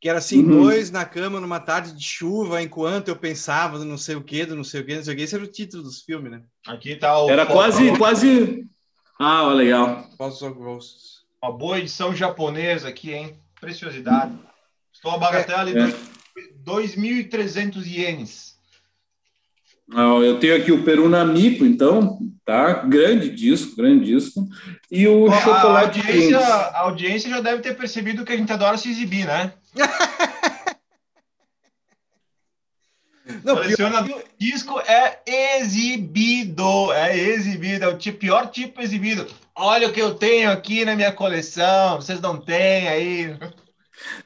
que 0.00 0.08
era 0.08 0.18
assim, 0.18 0.42
uhum. 0.42 0.62
dois 0.62 0.90
na 0.90 1.04
cama 1.04 1.40
numa 1.40 1.60
tarde 1.60 1.92
de 1.92 2.04
chuva, 2.04 2.62
enquanto 2.62 3.08
eu 3.08 3.16
pensava 3.16 3.78
no 3.78 3.84
não 3.84 3.98
sei 3.98 4.16
o 4.16 4.22
que, 4.22 4.44
do 4.44 4.54
não 4.54 4.64
sei 4.64 4.80
o 4.80 4.84
que, 4.84 4.94
não 4.94 5.02
sei 5.02 5.14
o 5.14 5.16
que. 5.16 5.22
Esse 5.22 5.34
era 5.34 5.44
o 5.44 5.48
título 5.48 5.82
dos 5.82 6.02
filmes, 6.02 6.30
né? 6.30 6.42
Aqui 6.66 6.96
tá 6.96 7.20
o. 7.20 7.30
Era 7.30 7.46
quase, 7.46 7.96
quase. 7.96 8.66
Ah, 9.18 9.52
legal. 9.52 10.08
Uma 11.42 11.52
boa 11.52 11.78
edição 11.78 12.14
japonesa 12.14 12.88
aqui, 12.88 13.12
hein? 13.12 13.38
Preciosidade. 13.60 14.32
Estou 14.92 15.12
a 15.12 15.18
bagatela 15.18 15.70
é, 15.70 15.86
de 15.86 15.94
2.300 16.64 17.84
ienes. 17.86 18.58
Ah, 19.92 20.18
eu 20.22 20.38
tenho 20.38 20.54
aqui 20.54 20.70
o 20.70 20.84
Peru 20.84 21.08
Namico, 21.08 21.64
então, 21.64 22.18
tá? 22.44 22.84
Grande 22.84 23.30
disco, 23.30 23.74
grande 23.74 24.04
disco. 24.04 24.46
E 24.90 25.08
o 25.08 25.30
a, 25.30 25.40
chocolate. 25.40 26.00
A 26.00 26.02
audiência, 26.02 26.38
a 26.38 26.80
audiência 26.80 27.30
já 27.30 27.40
deve 27.40 27.62
ter 27.62 27.76
percebido 27.76 28.24
que 28.24 28.32
a 28.32 28.36
gente 28.36 28.52
adora 28.52 28.76
se 28.76 28.90
exibir, 28.90 29.26
né? 29.26 29.54
Não, 33.44 33.56
Coleciona 33.56 34.02
pior... 34.02 34.22
disco 34.38 34.80
é 34.80 35.20
exibido, 35.58 36.92
é 36.92 37.16
exibido, 37.16 37.84
é 37.84 37.88
o 37.88 37.98
pior 38.14 38.46
tipo 38.50 38.80
exibido. 38.80 39.26
Olha 39.54 39.88
o 39.88 39.92
que 39.92 40.00
eu 40.00 40.14
tenho 40.14 40.50
aqui 40.50 40.84
na 40.84 40.96
minha 40.96 41.12
coleção, 41.12 41.96
vocês 41.96 42.20
não 42.20 42.38
têm 42.38 42.88
aí. 42.88 43.36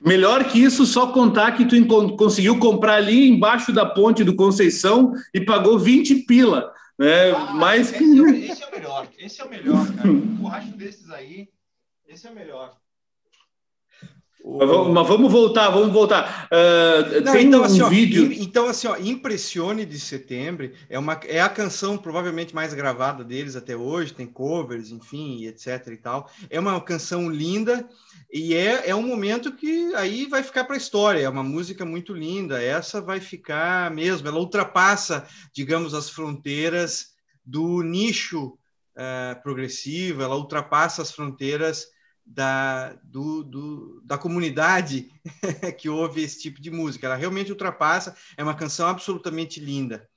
Melhor 0.00 0.44
que 0.44 0.62
isso, 0.62 0.84
só 0.86 1.12
contar 1.12 1.52
que 1.52 1.64
tu 1.64 1.86
conseguiu 2.16 2.58
comprar 2.58 2.94
ali 2.94 3.28
embaixo 3.28 3.72
da 3.72 3.86
ponte 3.86 4.22
do 4.22 4.36
Conceição 4.36 5.12
e 5.34 5.40
pagou 5.40 5.78
20 5.78 6.26
pila. 6.26 6.72
Né? 6.98 7.30
Ah, 7.30 7.54
Mais 7.54 7.92
esse, 7.92 8.04
é, 8.04 8.52
esse 8.52 8.62
é 8.62 8.66
o 8.66 8.70
melhor, 8.70 9.08
esse 9.18 9.40
é 9.40 9.44
o 9.44 9.50
melhor, 9.50 9.94
cara. 9.96 10.08
Um 10.08 10.20
borracho 10.20 10.76
desses 10.76 11.10
aí, 11.10 11.48
esse 12.06 12.26
é 12.26 12.30
o 12.30 12.34
melhor. 12.34 12.76
Mas, 14.44 14.68
vamos, 14.68 14.92
mas 14.92 15.08
vamos 15.08 15.30
voltar, 15.30 15.70
vamos 15.70 15.92
voltar. 15.92 16.48
Uh, 16.50 17.20
Não, 17.24 17.32
tem 17.32 17.46
então, 17.46 17.60
um 17.60 17.64
assim, 17.64 17.80
ó, 17.80 17.88
vídeo. 17.88 18.32
Então, 18.32 18.66
assim, 18.66 18.88
ó, 18.88 18.96
Impressione 18.96 19.86
de 19.86 20.00
Setembro 20.00 20.72
é, 20.90 20.98
uma, 20.98 21.20
é 21.26 21.40
a 21.40 21.48
canção 21.48 21.96
provavelmente 21.96 22.52
mais 22.52 22.74
gravada 22.74 23.22
deles 23.22 23.54
até 23.54 23.76
hoje, 23.76 24.12
tem 24.12 24.26
covers, 24.26 24.90
enfim, 24.90 25.44
etc 25.46 25.86
e 25.92 25.96
tal. 25.96 26.28
É 26.50 26.58
uma 26.58 26.80
canção 26.80 27.30
linda 27.30 27.88
e 28.32 28.54
é, 28.54 28.88
é 28.88 28.94
um 28.94 29.02
momento 29.02 29.52
que 29.52 29.94
aí 29.94 30.26
vai 30.26 30.42
ficar 30.42 30.64
para 30.64 30.74
a 30.74 30.78
história. 30.78 31.20
É 31.20 31.28
uma 31.28 31.44
música 31.44 31.84
muito 31.84 32.12
linda. 32.12 32.62
Essa 32.62 33.00
vai 33.00 33.20
ficar 33.20 33.90
mesmo. 33.90 34.26
Ela 34.26 34.38
ultrapassa, 34.38 35.26
digamos, 35.52 35.92
as 35.92 36.08
fronteiras 36.08 37.12
do 37.44 37.82
nicho 37.82 38.58
uh, 38.96 39.40
progressivo. 39.42 40.22
Ela 40.22 40.34
ultrapassa 40.34 41.02
as 41.02 41.12
fronteiras 41.12 41.86
da, 42.24 42.94
do, 43.02 43.42
do, 43.42 44.00
da 44.04 44.16
comunidade 44.16 45.10
que 45.78 45.88
ouve 45.88 46.22
esse 46.22 46.40
tipo 46.40 46.60
de 46.60 46.70
música. 46.70 47.06
Ela 47.06 47.16
realmente 47.16 47.50
ultrapassa, 47.50 48.16
é 48.36 48.42
uma 48.42 48.54
canção 48.54 48.88
absolutamente 48.88 49.60
linda. 49.60 50.08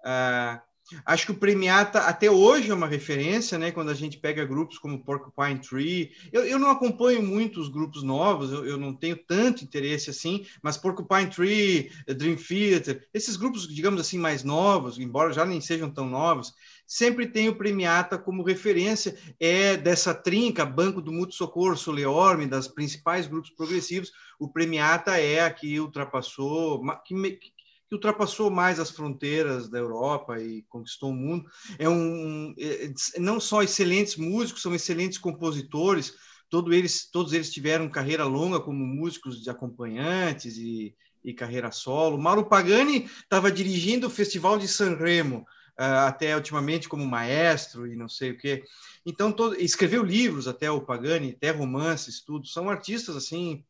Uh, 0.00 0.60
acho 1.04 1.26
que 1.26 1.32
o 1.32 1.38
Premiata 1.38 2.00
até 2.00 2.30
hoje 2.30 2.70
é 2.70 2.74
uma 2.74 2.86
referência, 2.86 3.58
né? 3.58 3.72
Quando 3.72 3.90
a 3.90 3.94
gente 3.94 4.18
pega 4.18 4.44
grupos 4.44 4.78
como 4.78 5.04
Porcupine 5.04 5.58
Tree, 5.58 6.12
eu, 6.32 6.44
eu 6.44 6.58
não 6.58 6.70
acompanho 6.70 7.22
muito 7.22 7.60
os 7.60 7.68
grupos 7.68 8.02
novos, 8.02 8.52
eu, 8.52 8.64
eu, 8.64 8.76
não 8.76 8.94
tenho 8.94 9.16
tanto 9.16 9.64
interesse 9.64 10.10
assim, 10.10 10.46
mas 10.62 10.76
Porcupine 10.76 11.28
Tree, 11.28 11.90
Dream 12.06 12.36
Theater, 12.36 13.08
esses 13.12 13.36
grupos, 13.36 13.66
digamos 13.66 14.00
assim, 14.00 14.18
mais 14.18 14.44
novos, 14.44 14.98
embora 14.98 15.32
já 15.32 15.44
nem 15.44 15.60
sejam 15.60 15.90
tão 15.90 16.08
novos, 16.08 16.54
sempre 16.86 17.26
tem 17.26 17.48
o 17.48 17.56
Premiata 17.56 18.16
como 18.16 18.44
referência, 18.44 19.18
é 19.40 19.76
dessa 19.76 20.14
trinca, 20.14 20.64
Banco 20.64 21.02
do 21.02 21.12
Mútuo 21.12 21.34
Socorro, 21.34 21.76
Soleorme, 21.76 22.46
das 22.46 22.68
principais 22.68 23.26
grupos 23.26 23.50
progressivos, 23.50 24.12
o 24.38 24.48
Premiata 24.48 25.18
é 25.18 25.40
a 25.40 25.50
que 25.50 25.80
ultrapassou, 25.80 26.82
que, 27.04 27.14
que 27.14 27.94
ultrapassou 27.94 28.50
mais 28.50 28.78
as 28.78 28.90
fronteiras 28.90 29.68
da 29.68 29.78
Europa 29.78 30.40
e 30.40 30.62
conquistou 30.68 31.10
o 31.10 31.14
mundo. 31.14 31.48
É 31.78 31.88
um, 31.88 32.54
é, 32.58 32.92
não 33.18 33.40
só 33.40 33.62
excelentes 33.62 34.16
músicos, 34.16 34.62
são 34.62 34.74
excelentes 34.74 35.18
compositores, 35.18 36.12
todos 36.48 36.74
eles, 36.74 37.10
todos 37.10 37.32
eles 37.32 37.52
tiveram 37.52 37.88
carreira 37.88 38.24
longa 38.24 38.60
como 38.60 38.84
músicos 38.84 39.42
de 39.42 39.50
acompanhantes 39.50 40.56
e, 40.56 40.94
e 41.24 41.34
carreira 41.34 41.72
solo. 41.72 42.18
Mauro 42.18 42.46
Pagani 42.46 43.08
estava 43.22 43.50
dirigindo 43.50 44.06
o 44.06 44.10
Festival 44.10 44.58
de 44.58 44.68
Sanremo, 44.68 45.44
até 45.76 46.34
ultimamente 46.34 46.88
como 46.88 47.06
maestro 47.06 47.86
e 47.86 47.96
não 47.96 48.08
sei 48.08 48.30
o 48.30 48.38
quê. 48.38 48.64
Então, 49.04 49.30
todo, 49.30 49.54
escreveu 49.60 50.02
livros 50.02 50.48
até 50.48 50.70
o 50.70 50.80
Pagani, 50.80 51.34
até 51.36 51.50
romances, 51.50 52.20
tudo. 52.20 52.46
São 52.46 52.68
artistas 52.68 53.14
assim. 53.14 53.62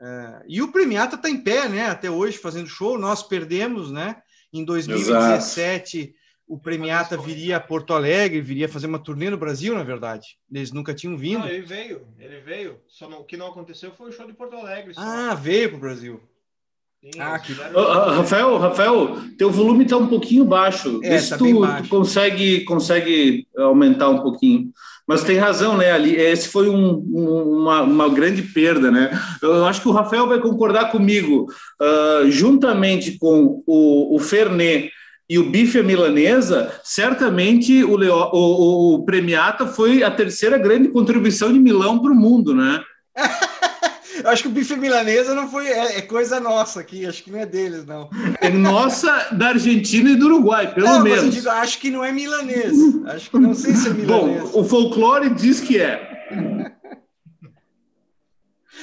Uh, 0.00 0.44
e 0.46 0.62
o 0.62 0.70
Premiata 0.70 1.16
está 1.16 1.28
em 1.28 1.42
pé, 1.42 1.68
né? 1.68 1.86
Até 1.86 2.10
hoje 2.10 2.38
fazendo 2.38 2.68
show. 2.68 2.96
Nós 2.96 3.22
perdemos, 3.22 3.90
né? 3.90 4.22
Em 4.52 4.64
2017, 4.64 5.98
Exato. 5.98 6.14
o 6.46 6.58
Premiata 6.58 7.18
viria 7.18 7.58
a 7.58 7.60
Porto 7.60 7.92
Alegre, 7.92 8.40
viria 8.40 8.68
fazer 8.68 8.86
uma 8.86 8.98
turnê 8.98 9.28
no 9.28 9.36
Brasil, 9.36 9.74
na 9.74 9.82
verdade. 9.82 10.38
Eles 10.50 10.72
nunca 10.72 10.94
tinham 10.94 11.18
vindo. 11.18 11.40
Não, 11.40 11.48
ele 11.48 11.66
veio, 11.66 12.08
ele 12.18 12.40
veio. 12.40 12.80
Só 12.88 13.10
não, 13.10 13.20
o 13.20 13.24
que 13.24 13.36
não 13.36 13.48
aconteceu 13.48 13.92
foi 13.92 14.08
o 14.08 14.12
show 14.12 14.26
de 14.26 14.32
Porto 14.32 14.56
Alegre. 14.56 14.94
Só. 14.94 15.00
Ah, 15.02 15.34
veio 15.34 15.68
para 15.68 15.76
o 15.76 15.80
Brasil. 15.80 16.22
Ah, 17.18 17.38
que... 17.38 17.52
Uh, 17.52 18.10
Rafael, 18.16 18.58
Rafael, 18.58 19.18
teu 19.38 19.50
volume 19.50 19.84
está 19.84 19.96
um 19.96 20.08
pouquinho 20.08 20.44
baixo. 20.44 21.00
É, 21.02 21.10
Vê 21.10 21.18
se 21.20 21.30
tá 21.30 21.38
tu, 21.38 21.60
tu, 21.82 21.88
consegue, 21.88 22.64
consegue 22.64 23.46
aumentar 23.56 24.08
um 24.08 24.20
pouquinho. 24.20 24.70
Mas 25.06 25.22
tem 25.22 25.38
razão, 25.38 25.76
né? 25.76 25.92
Ali, 25.92 26.16
esse 26.16 26.48
foi 26.48 26.68
um, 26.68 27.02
um, 27.14 27.60
uma, 27.60 27.82
uma, 27.82 28.08
grande 28.10 28.42
perda, 28.42 28.90
né? 28.90 29.10
Eu 29.40 29.64
acho 29.64 29.80
que 29.80 29.88
o 29.88 29.92
Rafael 29.92 30.26
vai 30.26 30.40
concordar 30.40 30.90
comigo. 30.90 31.46
Uh, 31.80 32.30
juntamente 32.30 33.16
com 33.16 33.62
o, 33.66 34.16
o 34.16 34.18
Fernet 34.18 34.90
e 35.30 35.38
o 35.38 35.48
bife 35.48 35.82
milanesa, 35.82 36.72
certamente 36.82 37.84
o, 37.84 37.96
Leo, 37.96 38.14
o, 38.32 38.94
o 38.94 39.04
Premiata 39.04 39.66
foi 39.66 40.02
a 40.02 40.10
terceira 40.10 40.58
grande 40.58 40.88
contribuição 40.88 41.52
de 41.52 41.58
Milão 41.58 42.00
para 42.00 42.12
o 42.12 42.14
mundo, 42.14 42.54
né? 42.54 42.82
Eu 44.22 44.30
acho 44.30 44.42
que 44.42 44.48
o 44.48 44.52
bife 44.52 44.74
milanesa 44.76 45.34
não 45.34 45.48
foi. 45.50 45.68
É, 45.68 45.98
é, 45.98 46.02
coisa 46.02 46.40
nossa 46.40 46.80
aqui, 46.80 47.06
acho 47.06 47.22
que 47.22 47.30
não 47.30 47.38
é 47.38 47.46
deles, 47.46 47.84
não. 47.86 48.10
É 48.40 48.48
nossa 48.48 49.28
da 49.32 49.48
Argentina 49.48 50.10
e 50.10 50.16
do 50.16 50.26
Uruguai, 50.26 50.74
pelo 50.74 50.86
não, 50.86 51.02
menos. 51.02 51.24
Mas 51.24 51.34
eu 51.34 51.40
digo, 51.40 51.50
acho 51.50 51.78
que 51.78 51.90
não 51.90 52.04
é 52.04 52.12
milanês. 52.12 52.76
Acho 53.06 53.30
que 53.30 53.38
não 53.38 53.54
sei 53.54 53.74
se 53.74 53.88
é 53.88 53.92
milanês. 53.94 54.50
Bom, 54.50 54.60
o 54.60 54.64
folclore 54.64 55.30
diz 55.34 55.60
que 55.60 55.80
é. 55.80 56.08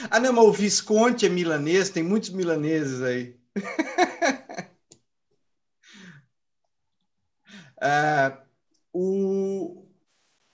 ah, 0.09 0.19
não, 0.19 0.33
mas 0.33 0.45
o 0.45 0.51
Visconti 0.51 1.25
é 1.25 1.29
milanês, 1.29 1.89
tem 1.89 2.03
muitos 2.03 2.29
milaneses 2.29 3.01
aí. 3.01 3.35
ah, 7.81 8.37
o, 8.93 9.85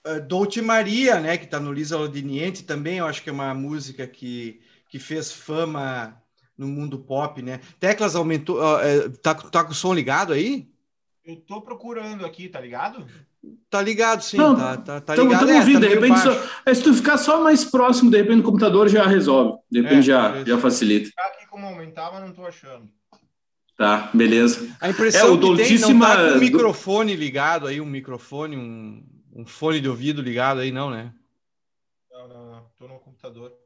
uh, 0.06 0.20
Dolce 0.26 0.60
Maria, 0.60 1.20
né, 1.20 1.36
que 1.36 1.44
está 1.44 1.60
no 1.60 1.72
Lisa 1.72 1.96
Lodiniente 1.96 2.64
também, 2.64 2.98
eu 2.98 3.06
acho 3.06 3.22
que 3.22 3.30
é 3.30 3.32
uma 3.32 3.54
música 3.54 4.06
que 4.06 4.60
que 4.92 4.98
fez 4.98 5.32
fama 5.32 6.22
no 6.56 6.68
mundo 6.68 6.98
pop, 6.98 7.40
né? 7.40 7.60
Teclas 7.80 8.14
aumentou. 8.14 8.58
Uh, 8.58 9.08
tá, 9.22 9.34
tá 9.34 9.64
com 9.64 9.72
o 9.72 9.74
som 9.74 9.94
ligado 9.94 10.34
aí? 10.34 10.68
Eu 11.24 11.36
tô 11.36 11.62
procurando 11.62 12.26
aqui, 12.26 12.46
tá 12.46 12.60
ligado? 12.60 13.06
Tá 13.70 13.80
ligado, 13.80 14.20
sim. 14.20 14.36
Não, 14.36 14.54
tá, 14.54 14.76
tá, 14.76 15.00
tá 15.00 15.16
ligado. 15.16 15.32
Estamos 15.32 15.56
ouvindo, 15.56 15.86
é, 15.86 15.88
tá 15.88 15.94
de 15.94 15.94
repente, 15.94 16.20
só, 16.20 16.60
é, 16.66 16.74
se 16.74 16.82
tu 16.82 16.92
ficar 16.92 17.16
só 17.16 17.42
mais 17.42 17.64
próximo, 17.64 18.10
de 18.10 18.18
repente, 18.18 18.36
do 18.36 18.42
computador 18.42 18.86
já 18.86 19.06
resolve. 19.06 19.60
De 19.70 19.80
repente 19.80 20.00
é, 20.00 20.02
já, 20.02 20.44
já 20.44 20.58
facilita. 20.58 21.10
Tá 21.16 21.24
aqui 21.24 21.46
como 21.48 21.64
aumentar, 21.64 22.12
mas 22.12 22.20
não 22.20 22.32
tô 22.34 22.44
achando. 22.44 22.86
Tá, 23.74 24.10
beleza. 24.12 24.76
A 24.78 24.90
impressão 24.90 25.28
é, 25.28 25.30
o 25.30 25.56
que 25.56 25.64
tem, 25.64 25.78
não 25.78 25.98
tá 26.00 26.16
com 26.16 26.36
o 26.36 26.40
microfone 26.40 27.16
ligado 27.16 27.66
aí, 27.66 27.80
um 27.80 27.86
microfone, 27.86 28.58
um, 28.58 29.02
um 29.34 29.46
fone 29.46 29.80
de 29.80 29.88
ouvido 29.88 30.20
ligado 30.20 30.60
aí, 30.60 30.70
não, 30.70 30.90
né? 30.90 31.14
Não, 32.10 32.28
não, 32.28 32.50
não. 32.52 32.66
Tô 32.78 32.86
no 32.86 32.98
computador. 32.98 33.61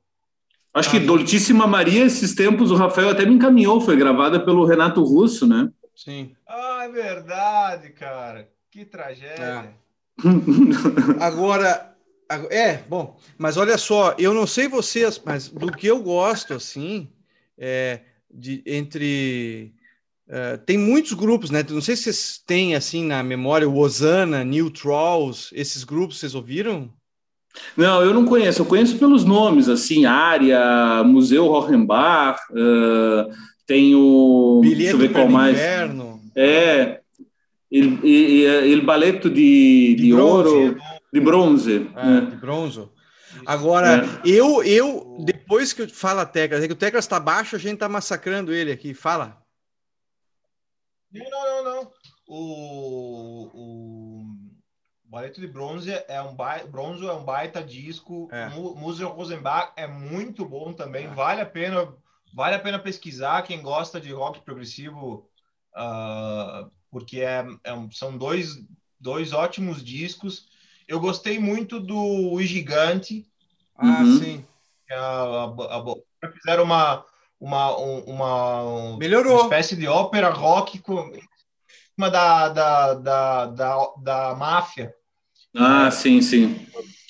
Acho 0.76 0.90
ah, 0.90 0.92
que 0.92 1.00
Doltíssima 1.00 1.66
Maria, 1.66 2.04
esses 2.04 2.34
tempos, 2.34 2.70
o 2.70 2.76
Rafael 2.76 3.08
até 3.08 3.24
me 3.24 3.32
encaminhou, 3.32 3.80
foi 3.80 3.96
gravada 3.96 4.38
pelo 4.38 4.66
Renato 4.66 5.02
Russo, 5.02 5.46
né? 5.46 5.70
Sim. 5.94 6.36
Ah, 6.46 6.82
é 6.84 6.88
verdade, 6.90 7.88
cara. 7.94 8.46
Que 8.70 8.84
tragédia. 8.84 9.42
É. 9.42 9.72
Agora, 11.18 11.96
é, 12.50 12.76
bom, 12.76 13.18
mas 13.38 13.56
olha 13.56 13.78
só, 13.78 14.14
eu 14.18 14.34
não 14.34 14.46
sei 14.46 14.68
vocês, 14.68 15.18
mas 15.24 15.48
do 15.48 15.72
que 15.72 15.86
eu 15.86 16.02
gosto, 16.02 16.52
assim, 16.52 17.08
é, 17.56 18.00
de, 18.30 18.62
entre. 18.66 19.72
Uh, 20.28 20.58
tem 20.66 20.76
muitos 20.76 21.14
grupos, 21.14 21.48
né? 21.48 21.64
Não 21.70 21.80
sei 21.80 21.96
se 21.96 22.02
vocês 22.02 22.42
têm, 22.46 22.74
assim, 22.74 23.02
na 23.02 23.22
memória, 23.22 23.66
o 23.66 23.78
Osana, 23.78 24.44
New 24.44 24.70
Trolls, 24.70 25.54
esses 25.54 25.84
grupos, 25.84 26.18
vocês 26.18 26.34
ouviram? 26.34 26.92
Não, 27.76 28.02
eu 28.02 28.14
não 28.14 28.24
conheço, 28.24 28.62
eu 28.62 28.66
conheço 28.66 28.98
pelos 28.98 29.24
nomes, 29.24 29.68
assim, 29.68 30.06
Área, 30.06 31.02
Museu 31.04 31.46
Rochenbach, 31.46 32.40
uh, 32.50 33.30
tem 33.66 33.94
o. 33.94 34.60
Bilhete 34.62 34.78
deixa 34.78 34.94
eu 34.94 34.98
ver 34.98 35.12
qual 35.12 35.28
mais. 35.28 35.56
Inverno. 35.56 36.20
É, 36.34 37.00
il, 37.70 37.98
il, 38.04 38.72
il 38.72 38.80
baletto 38.82 39.28
di, 39.28 39.94
di, 39.94 40.04
di 40.04 40.12
ouro, 40.12 40.76
de 41.12 41.20
bronze. 41.20 41.90
É, 41.94 42.04
né? 42.04 42.20
De 42.30 42.36
bronze. 42.36 42.88
Agora, 43.44 44.04
é. 44.24 44.28
eu, 44.28 44.62
eu, 44.62 45.16
depois 45.24 45.72
que 45.72 45.82
eu 45.82 45.88
falo 45.88 46.20
a 46.20 46.26
Teclas, 46.26 46.62
é 46.62 46.66
que 46.66 46.72
o 46.72 46.76
Teclas 46.76 47.04
está 47.04 47.20
baixo, 47.20 47.56
a 47.56 47.58
gente 47.58 47.74
está 47.74 47.88
massacrando 47.88 48.52
ele 48.52 48.72
aqui. 48.72 48.94
Fala. 48.94 49.36
Não, 51.12 51.24
não, 51.30 51.64
não. 51.64 51.90
O, 52.28 53.36
o 53.36 53.36
Baleto 55.08 55.40
de 55.40 55.46
Bronze 55.46 55.90
é 56.08 56.20
um 56.20 56.34
baita, 56.34 56.66
bronze 56.66 57.06
é 57.06 57.12
um 57.12 57.24
baita 57.24 57.62
disco. 57.62 58.28
É. 58.32 58.48
O 58.48 58.74
Museu 58.74 59.08
Rosenbach 59.08 59.72
é 59.76 59.86
muito 59.86 60.44
bom 60.44 60.72
também. 60.72 61.06
É. 61.06 61.08
Vale 61.08 61.40
a 61.40 61.46
pena, 61.46 61.94
vale 62.34 62.56
a 62.56 62.58
pena 62.58 62.78
pesquisar. 62.78 63.42
Quem 63.42 63.62
gosta 63.62 64.00
de 64.00 64.12
rock 64.12 64.40
progressivo 64.40 65.28
uh, 65.76 66.70
porque 66.90 67.20
é, 67.20 67.46
é, 67.64 67.88
são 67.92 68.16
dois, 68.16 68.58
dois 68.98 69.32
ótimos 69.32 69.84
discos. 69.84 70.46
Eu 70.88 70.98
gostei 70.98 71.38
muito 71.38 71.78
do 71.78 72.32
O 72.32 72.42
Gigante. 72.42 73.28
Ah, 73.76 74.02
uhum. 74.02 74.18
sim. 74.18 74.44
A, 74.90 74.96
a, 74.96 76.24
a, 76.24 76.32
fizeram 76.32 76.64
uma, 76.64 77.04
uma, 77.40 77.76
uma, 77.76 78.96
Melhorou. 78.96 79.34
uma 79.34 79.42
espécie 79.42 79.76
de 79.76 79.86
ópera 79.86 80.30
rock 80.30 80.78
com 80.78 81.12
uma 81.96 82.11
da, 82.11 82.48
da, 82.48 82.94
da, 82.94 83.46
da, 83.46 83.76
da 84.02 84.35
máfia. 84.35 84.92
Ah, 85.56 85.90
sim, 85.90 86.20
sim. 86.20 86.56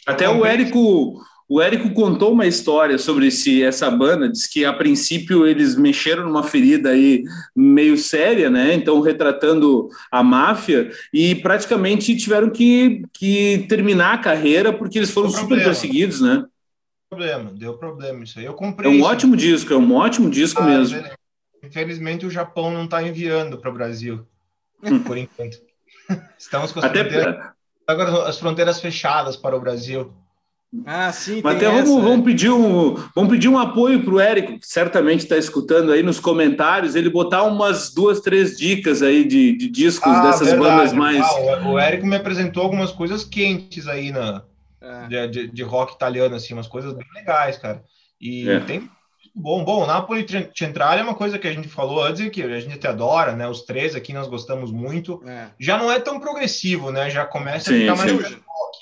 Até 0.07 0.29
o 0.29 0.47
Érico, 0.47 1.21
o 1.49 1.61
Érico 1.61 1.91
contou 1.91 2.33
uma 2.33 2.47
história 2.47 2.97
sobre 2.97 3.27
esse, 3.27 3.63
essa 3.63 3.91
banda, 3.91 4.29
diz 4.29 4.47
que 4.47 4.65
a 4.65 4.73
princípio 4.73 5.45
eles 5.45 5.75
mexeram 5.75 6.25
numa 6.25 6.45
ferida 6.45 6.91
aí 6.91 7.25
meio 7.55 7.99
séria, 7.99 8.49
né? 8.49 8.73
Então, 8.75 9.01
retratando 9.01 9.89
a 10.11 10.23
máfia, 10.23 10.91
e 11.13 11.35
praticamente 11.35 12.17
tiveram 12.17 12.49
que, 12.49 13.03
que 13.13 13.67
terminar 13.69 14.15
a 14.15 14.19
carreira 14.19 14.73
porque 14.73 14.99
eles 14.99 15.11
foram 15.11 15.31
super 15.31 15.63
perseguidos, 15.63 16.21
né? 16.21 16.45
Problema, 17.11 17.53
deu 17.53 17.77
problema 17.77 18.23
isso 18.23 18.39
aí. 18.39 18.45
Eu 18.45 18.55
comprei. 18.55 18.91
É 18.91 18.95
um 18.95 18.99
isso. 18.99 19.07
ótimo 19.07 19.37
disco, 19.37 19.73
é 19.73 19.77
um 19.77 19.95
ótimo 19.95 20.31
disco 20.31 20.63
ah, 20.63 20.67
mesmo. 20.67 21.03
Infelizmente, 21.63 22.27
o 22.27 22.31
Japão 22.31 22.71
não 22.71 22.85
está 22.85 23.03
enviando 23.03 23.59
para 23.59 23.71
o 23.71 23.75
Brasil, 23.75 24.25
por 25.07 25.17
enquanto. 25.17 25.59
Estamos 26.39 26.73
com 26.73 26.79
as, 26.81 26.85
Até 26.87 27.01
fronteiras, 27.01 27.47
agora 27.87 28.29
as 28.29 28.39
fronteiras 28.39 28.81
fechadas 28.81 29.37
para 29.37 29.57
o 29.57 29.61
Brasil. 29.61 30.13
Ah, 30.85 31.11
sim. 31.13 31.41
Mas 31.43 31.57
até 31.57 31.67
vamos, 31.71 32.03
vamos, 32.03 32.25
pedir 32.25 32.51
um, 32.51 32.95
vamos 33.15 33.31
pedir 33.31 33.49
um 33.49 33.59
apoio 33.59 34.03
para 34.05 34.15
o 34.15 34.21
Érico, 34.21 34.59
que 34.59 34.67
certamente 34.67 35.21
está 35.21 35.37
escutando 35.37 35.93
aí 35.93 36.03
nos 36.03 36.21
comentários, 36.21 36.95
ele 36.95 37.09
botar 37.09 37.45
umas 37.45 37.95
duas, 37.95 38.21
três 38.21 38.57
dicas 38.57 39.03
aí 39.03 39.25
de, 39.27 39.57
de 39.57 39.69
discos 39.69 40.13
ah, 40.13 40.23
dessas 40.23 40.49
verdade. 40.49 40.71
bandas 40.71 40.93
mais. 40.93 41.25
Ah, 41.25 41.69
o 41.69 41.79
Érico 41.79 42.07
me 42.07 42.17
apresentou 42.17 42.65
algumas 42.65 42.93
coisas 42.93 43.25
quentes 43.25 43.87
aí 43.87 44.11
na, 44.11 44.43
é. 44.81 45.27
de, 45.27 45.49
de, 45.49 45.63
rock 45.63 45.95
italiano, 45.95 46.35
assim, 46.35 46.53
umas 46.53 46.69
coisas 46.69 46.93
bem 46.93 47.07
legais, 47.15 47.57
cara. 47.57 47.83
E 48.21 48.49
é. 48.49 48.61
tem 48.61 48.91
bom, 49.37 49.63
bom, 49.63 49.87
Napoli 49.87 50.27
Central 50.55 50.95
é 50.95 51.03
uma 51.03 51.15
coisa 51.15 51.39
que 51.39 51.47
a 51.47 51.53
gente 51.53 51.69
falou 51.69 52.03
antes 52.03 52.23
e 52.23 52.31
que 52.31 52.43
a 52.43 52.59
gente 52.59 52.75
até 52.75 52.89
adora, 52.89 53.37
né? 53.37 53.47
Os 53.47 53.63
três 53.63 53.95
aqui 53.95 54.15
nós 54.15 54.27
gostamos 54.27 54.73
muito. 54.73 55.23
É. 55.27 55.49
Já 55.61 55.77
não 55.77 55.93
é 55.93 56.01
tão 56.01 56.19
progressivo, 56.19 56.91
né? 56.91 57.11
Já 57.11 57.27
começa 57.27 57.71
sim, 57.71 57.87
a 57.87 57.95
ficar 57.95 58.09
sim. 58.09 58.15
mais 58.15 58.33
rock. 58.33 58.79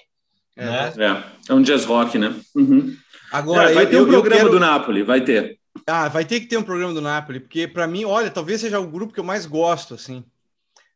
É, 0.56 0.64
né? 0.64 0.92
é, 0.96 1.52
é 1.52 1.54
um 1.54 1.62
jazz 1.62 1.84
rock, 1.84 2.16
né? 2.16 2.34
Uhum. 2.54 2.96
Agora, 3.32 3.72
é, 3.72 3.74
vai 3.74 3.84
eu, 3.84 3.90
ter 3.90 4.00
um 4.00 4.06
programa 4.06 4.42
quero... 4.42 4.50
do 4.52 4.60
Napoli, 4.60 5.02
vai 5.02 5.20
ter. 5.20 5.58
Ah, 5.86 6.08
vai 6.08 6.24
ter 6.24 6.38
que 6.38 6.46
ter 6.46 6.56
um 6.56 6.62
programa 6.62 6.94
do 6.94 7.00
Napoli, 7.00 7.40
porque 7.40 7.66
para 7.66 7.86
mim, 7.88 8.04
olha, 8.04 8.30
talvez 8.30 8.60
seja 8.60 8.78
o 8.78 8.86
grupo 8.86 9.12
que 9.12 9.18
eu 9.18 9.24
mais 9.24 9.44
gosto, 9.44 9.94
assim. 9.94 10.24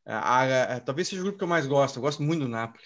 A, 0.06 0.16
a, 0.16 0.62
a, 0.76 0.80
talvez 0.80 1.08
seja 1.08 1.20
o 1.20 1.24
grupo 1.24 1.38
que 1.38 1.44
eu 1.44 1.48
mais 1.48 1.66
gosto. 1.66 1.96
Eu 1.96 2.02
gosto 2.02 2.22
muito 2.22 2.44
do 2.44 2.48
Napoli. 2.48 2.84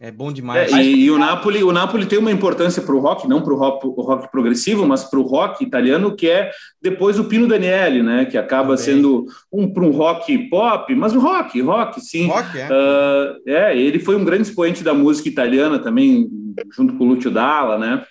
É 0.00 0.12
bom 0.12 0.32
demais. 0.32 0.72
É, 0.72 0.80
e, 0.80 1.06
e, 1.06 1.10
o 1.10 1.18
Napoli, 1.18 1.64
o 1.64 1.72
Napoli 1.72 2.06
tem 2.06 2.20
uma 2.20 2.30
importância 2.30 2.80
para 2.80 2.94
o 2.94 3.00
rock, 3.00 3.26
não 3.26 3.42
para 3.42 3.52
o 3.52 3.56
rock, 3.56 4.30
progressivo, 4.30 4.86
mas 4.86 5.02
para 5.02 5.18
o 5.18 5.22
rock 5.22 5.64
italiano, 5.64 6.14
que 6.14 6.28
é 6.28 6.52
depois 6.80 7.18
o 7.18 7.24
Pino 7.24 7.48
Daniele, 7.48 8.00
né? 8.00 8.24
Que 8.24 8.38
acaba 8.38 8.76
Também. 8.76 8.84
sendo 8.84 9.26
um 9.52 9.72
para 9.72 9.82
um 9.82 9.90
rock 9.90 10.38
pop, 10.48 10.94
mas 10.94 11.16
o 11.16 11.18
rock, 11.18 11.60
rock, 11.60 12.00
sim. 12.00 12.28
Rock, 12.28 12.56
é. 12.56 12.68
Uh, 12.68 13.50
é, 13.50 13.76
ele 13.76 13.98
foi 13.98 14.14
um 14.14 14.24
grande 14.24 14.42
expoente 14.42 14.84
da 14.84 14.94
música 14.94 15.28
italiana 15.28 15.80
também, 15.80 16.28
junto 16.76 16.96
com 16.96 17.04
o 17.04 17.14
Lúcio 17.14 17.30
Dalla, 17.30 17.76
né? 17.76 18.06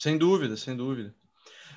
Sem 0.00 0.18
dúvida, 0.18 0.56
sem 0.56 0.76
dúvida. 0.76 1.14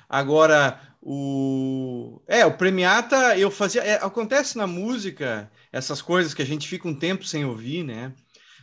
Agora, 0.08 0.80
o 1.00 2.20
é 2.26 2.44
o 2.44 2.56
Premiata, 2.56 3.38
eu 3.38 3.52
fazia. 3.52 3.82
É, 3.82 3.94
acontece 3.94 4.58
na 4.58 4.66
música 4.66 5.48
essas 5.72 6.02
coisas 6.02 6.34
que 6.34 6.42
a 6.42 6.46
gente 6.46 6.68
fica 6.68 6.88
um 6.88 6.94
tempo 6.94 7.24
sem 7.24 7.44
ouvir, 7.44 7.84
né? 7.84 8.12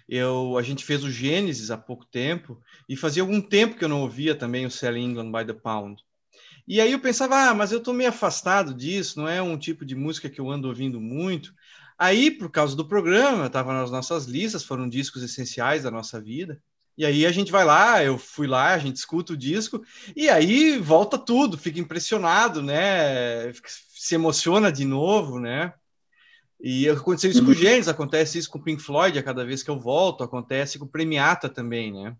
Eu, 0.09 0.57
a 0.57 0.63
gente 0.63 0.83
fez 0.83 1.03
o 1.03 1.11
Gênesis 1.11 1.69
há 1.69 1.77
pouco 1.77 2.03
tempo 2.03 2.59
e 2.87 2.95
fazia 2.95 3.21
algum 3.21 3.39
tempo 3.39 3.77
que 3.77 3.83
eu 3.83 3.89
não 3.89 4.01
ouvia 4.01 4.33
também 4.33 4.65
o 4.65 4.71
Selling 4.71 5.05
England 5.05 5.31
by 5.31 5.45
the 5.45 5.53
Pound. 5.53 6.03
E 6.67 6.81
aí 6.81 6.91
eu 6.91 6.99
pensava, 6.99 7.49
ah, 7.49 7.53
mas 7.53 7.71
eu 7.71 7.77
estou 7.77 7.93
meio 7.93 8.09
afastado 8.09 8.73
disso, 8.73 9.19
não 9.19 9.27
é 9.27 9.39
um 9.41 9.57
tipo 9.57 9.85
de 9.85 9.95
música 9.95 10.29
que 10.29 10.41
eu 10.41 10.49
ando 10.49 10.67
ouvindo 10.67 10.99
muito. 10.99 11.53
Aí, 11.97 12.31
por 12.31 12.49
causa 12.49 12.75
do 12.75 12.87
programa, 12.87 13.45
estava 13.45 13.71
nas 13.71 13.91
nossas 13.91 14.25
listas, 14.25 14.63
foram 14.63 14.89
discos 14.89 15.21
essenciais 15.21 15.83
da 15.83 15.91
nossa 15.91 16.19
vida. 16.19 16.59
E 16.97 17.05
aí 17.05 17.25
a 17.25 17.31
gente 17.31 17.51
vai 17.51 17.63
lá, 17.63 18.03
eu 18.03 18.17
fui 18.17 18.47
lá, 18.47 18.73
a 18.73 18.77
gente 18.77 18.97
escuta 18.97 19.33
o 19.33 19.37
disco, 19.37 19.81
e 20.15 20.29
aí 20.29 20.77
volta 20.79 21.17
tudo, 21.17 21.57
fica 21.57 21.79
impressionado, 21.79 22.61
né? 22.61 23.53
Se 23.63 24.15
emociona 24.15 24.71
de 24.71 24.85
novo, 24.85 25.39
né? 25.39 25.73
E 26.61 26.89
aconteceu 26.89 27.31
isso 27.31 27.39
uhum. 27.39 27.45
com 27.45 27.51
o 27.51 27.55
Gênesis, 27.55 27.87
acontece 27.87 28.37
isso 28.37 28.49
com 28.49 28.59
o 28.59 28.63
Pink 28.63 28.81
Floyd 28.81 29.17
a 29.17 29.23
cada 29.23 29.45
vez 29.45 29.63
que 29.63 29.69
eu 29.69 29.79
volto, 29.79 30.23
acontece 30.23 30.77
com 30.77 30.85
o 30.85 30.89
Premiata 30.89 31.47
também, 31.47 31.93
né? 31.93 32.15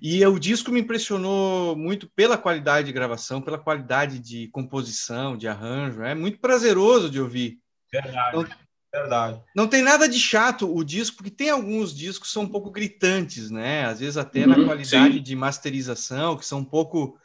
E 0.00 0.24
o 0.26 0.38
disco 0.38 0.70
me 0.70 0.80
impressionou 0.80 1.76
muito 1.76 2.08
pela 2.14 2.38
qualidade 2.38 2.86
de 2.86 2.92
gravação, 2.92 3.40
pela 3.40 3.58
qualidade 3.58 4.18
de 4.18 4.48
composição, 4.48 5.36
de 5.36 5.46
arranjo. 5.46 6.02
É 6.02 6.14
muito 6.14 6.38
prazeroso 6.38 7.10
de 7.10 7.20
ouvir. 7.20 7.58
Verdade. 7.92 8.36
Não, 8.36 8.46
verdade. 8.92 9.42
Não 9.54 9.68
tem 9.68 9.82
nada 9.82 10.08
de 10.08 10.18
chato 10.18 10.74
o 10.74 10.82
disco, 10.82 11.18
porque 11.18 11.30
tem 11.30 11.50
alguns 11.50 11.94
discos 11.94 12.28
que 12.28 12.32
são 12.32 12.42
um 12.42 12.48
pouco 12.48 12.70
gritantes, 12.70 13.50
né? 13.50 13.84
Às 13.84 14.00
vezes 14.00 14.16
até 14.16 14.40
uhum, 14.40 14.48
na 14.48 14.64
qualidade 14.64 15.14
sim. 15.14 15.22
de 15.22 15.36
masterização, 15.36 16.36
que 16.36 16.44
são 16.44 16.60
um 16.60 16.64
pouco 16.64 17.18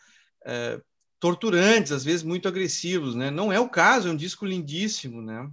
é, 0.46 0.80
torturantes, 1.20 1.92
às 1.92 2.04
vezes 2.04 2.24
muito 2.24 2.48
agressivos, 2.48 3.16
né? 3.16 3.32
Não 3.32 3.52
é 3.52 3.60
o 3.60 3.70
caso, 3.70 4.08
é 4.08 4.12
um 4.12 4.16
disco 4.16 4.46
lindíssimo, 4.46 5.22
né? 5.22 5.50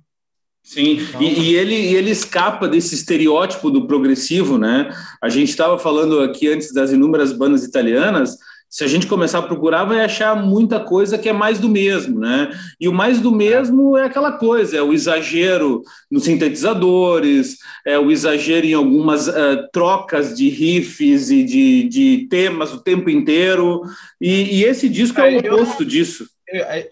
Sim, 0.63 1.01
então... 1.01 1.21
e, 1.21 1.51
e, 1.51 1.55
ele, 1.57 1.75
ele 1.75 2.11
escapa 2.11 2.69
desse 2.69 2.95
estereótipo 2.95 3.71
do 3.71 3.87
progressivo, 3.87 4.57
né? 4.57 4.95
A 5.21 5.29
gente 5.29 5.49
estava 5.49 5.79
falando 5.79 6.21
aqui 6.21 6.49
antes 6.49 6.73
das 6.73 6.93
inúmeras 6.93 7.33
bandas 7.33 7.65
italianas. 7.65 8.37
Se 8.69 8.85
a 8.85 8.87
gente 8.87 9.09
começar 9.09 9.41
a 9.41 9.43
procurar, 9.43 9.83
vai 9.83 10.01
achar 10.01 10.37
muita 10.37 10.79
coisa 10.79 11.19
que 11.19 11.29
é 11.29 11.33
mais 11.33 11.59
do 11.59 11.69
mesmo, 11.69 12.21
né? 12.21 12.57
E 12.79 12.89
o 12.89 12.93
mais 12.93 13.21
do 13.21 13.33
mesmo 13.33 13.97
é 13.97 14.05
aquela 14.05 14.31
coisa, 14.33 14.77
é 14.77 14.83
o 14.83 14.93
exagero 14.93 15.83
nos 16.09 16.23
sintetizadores, 16.23 17.57
é 17.85 17.99
o 17.99 18.13
exagero 18.13 18.67
em 18.67 18.75
algumas 18.75 19.27
uh, 19.27 19.67
trocas 19.73 20.37
de 20.37 20.49
riffs 20.49 21.33
e 21.33 21.43
de, 21.43 21.89
de 21.89 22.29
temas 22.31 22.73
o 22.73 22.81
tempo 22.81 23.11
inteiro. 23.11 23.83
E, 24.21 24.61
e 24.61 24.65
esse 24.65 24.89
disco 24.89 25.21
é 25.21 25.35
o 25.35 25.39
oposto 25.39 25.85
disso 25.85 26.27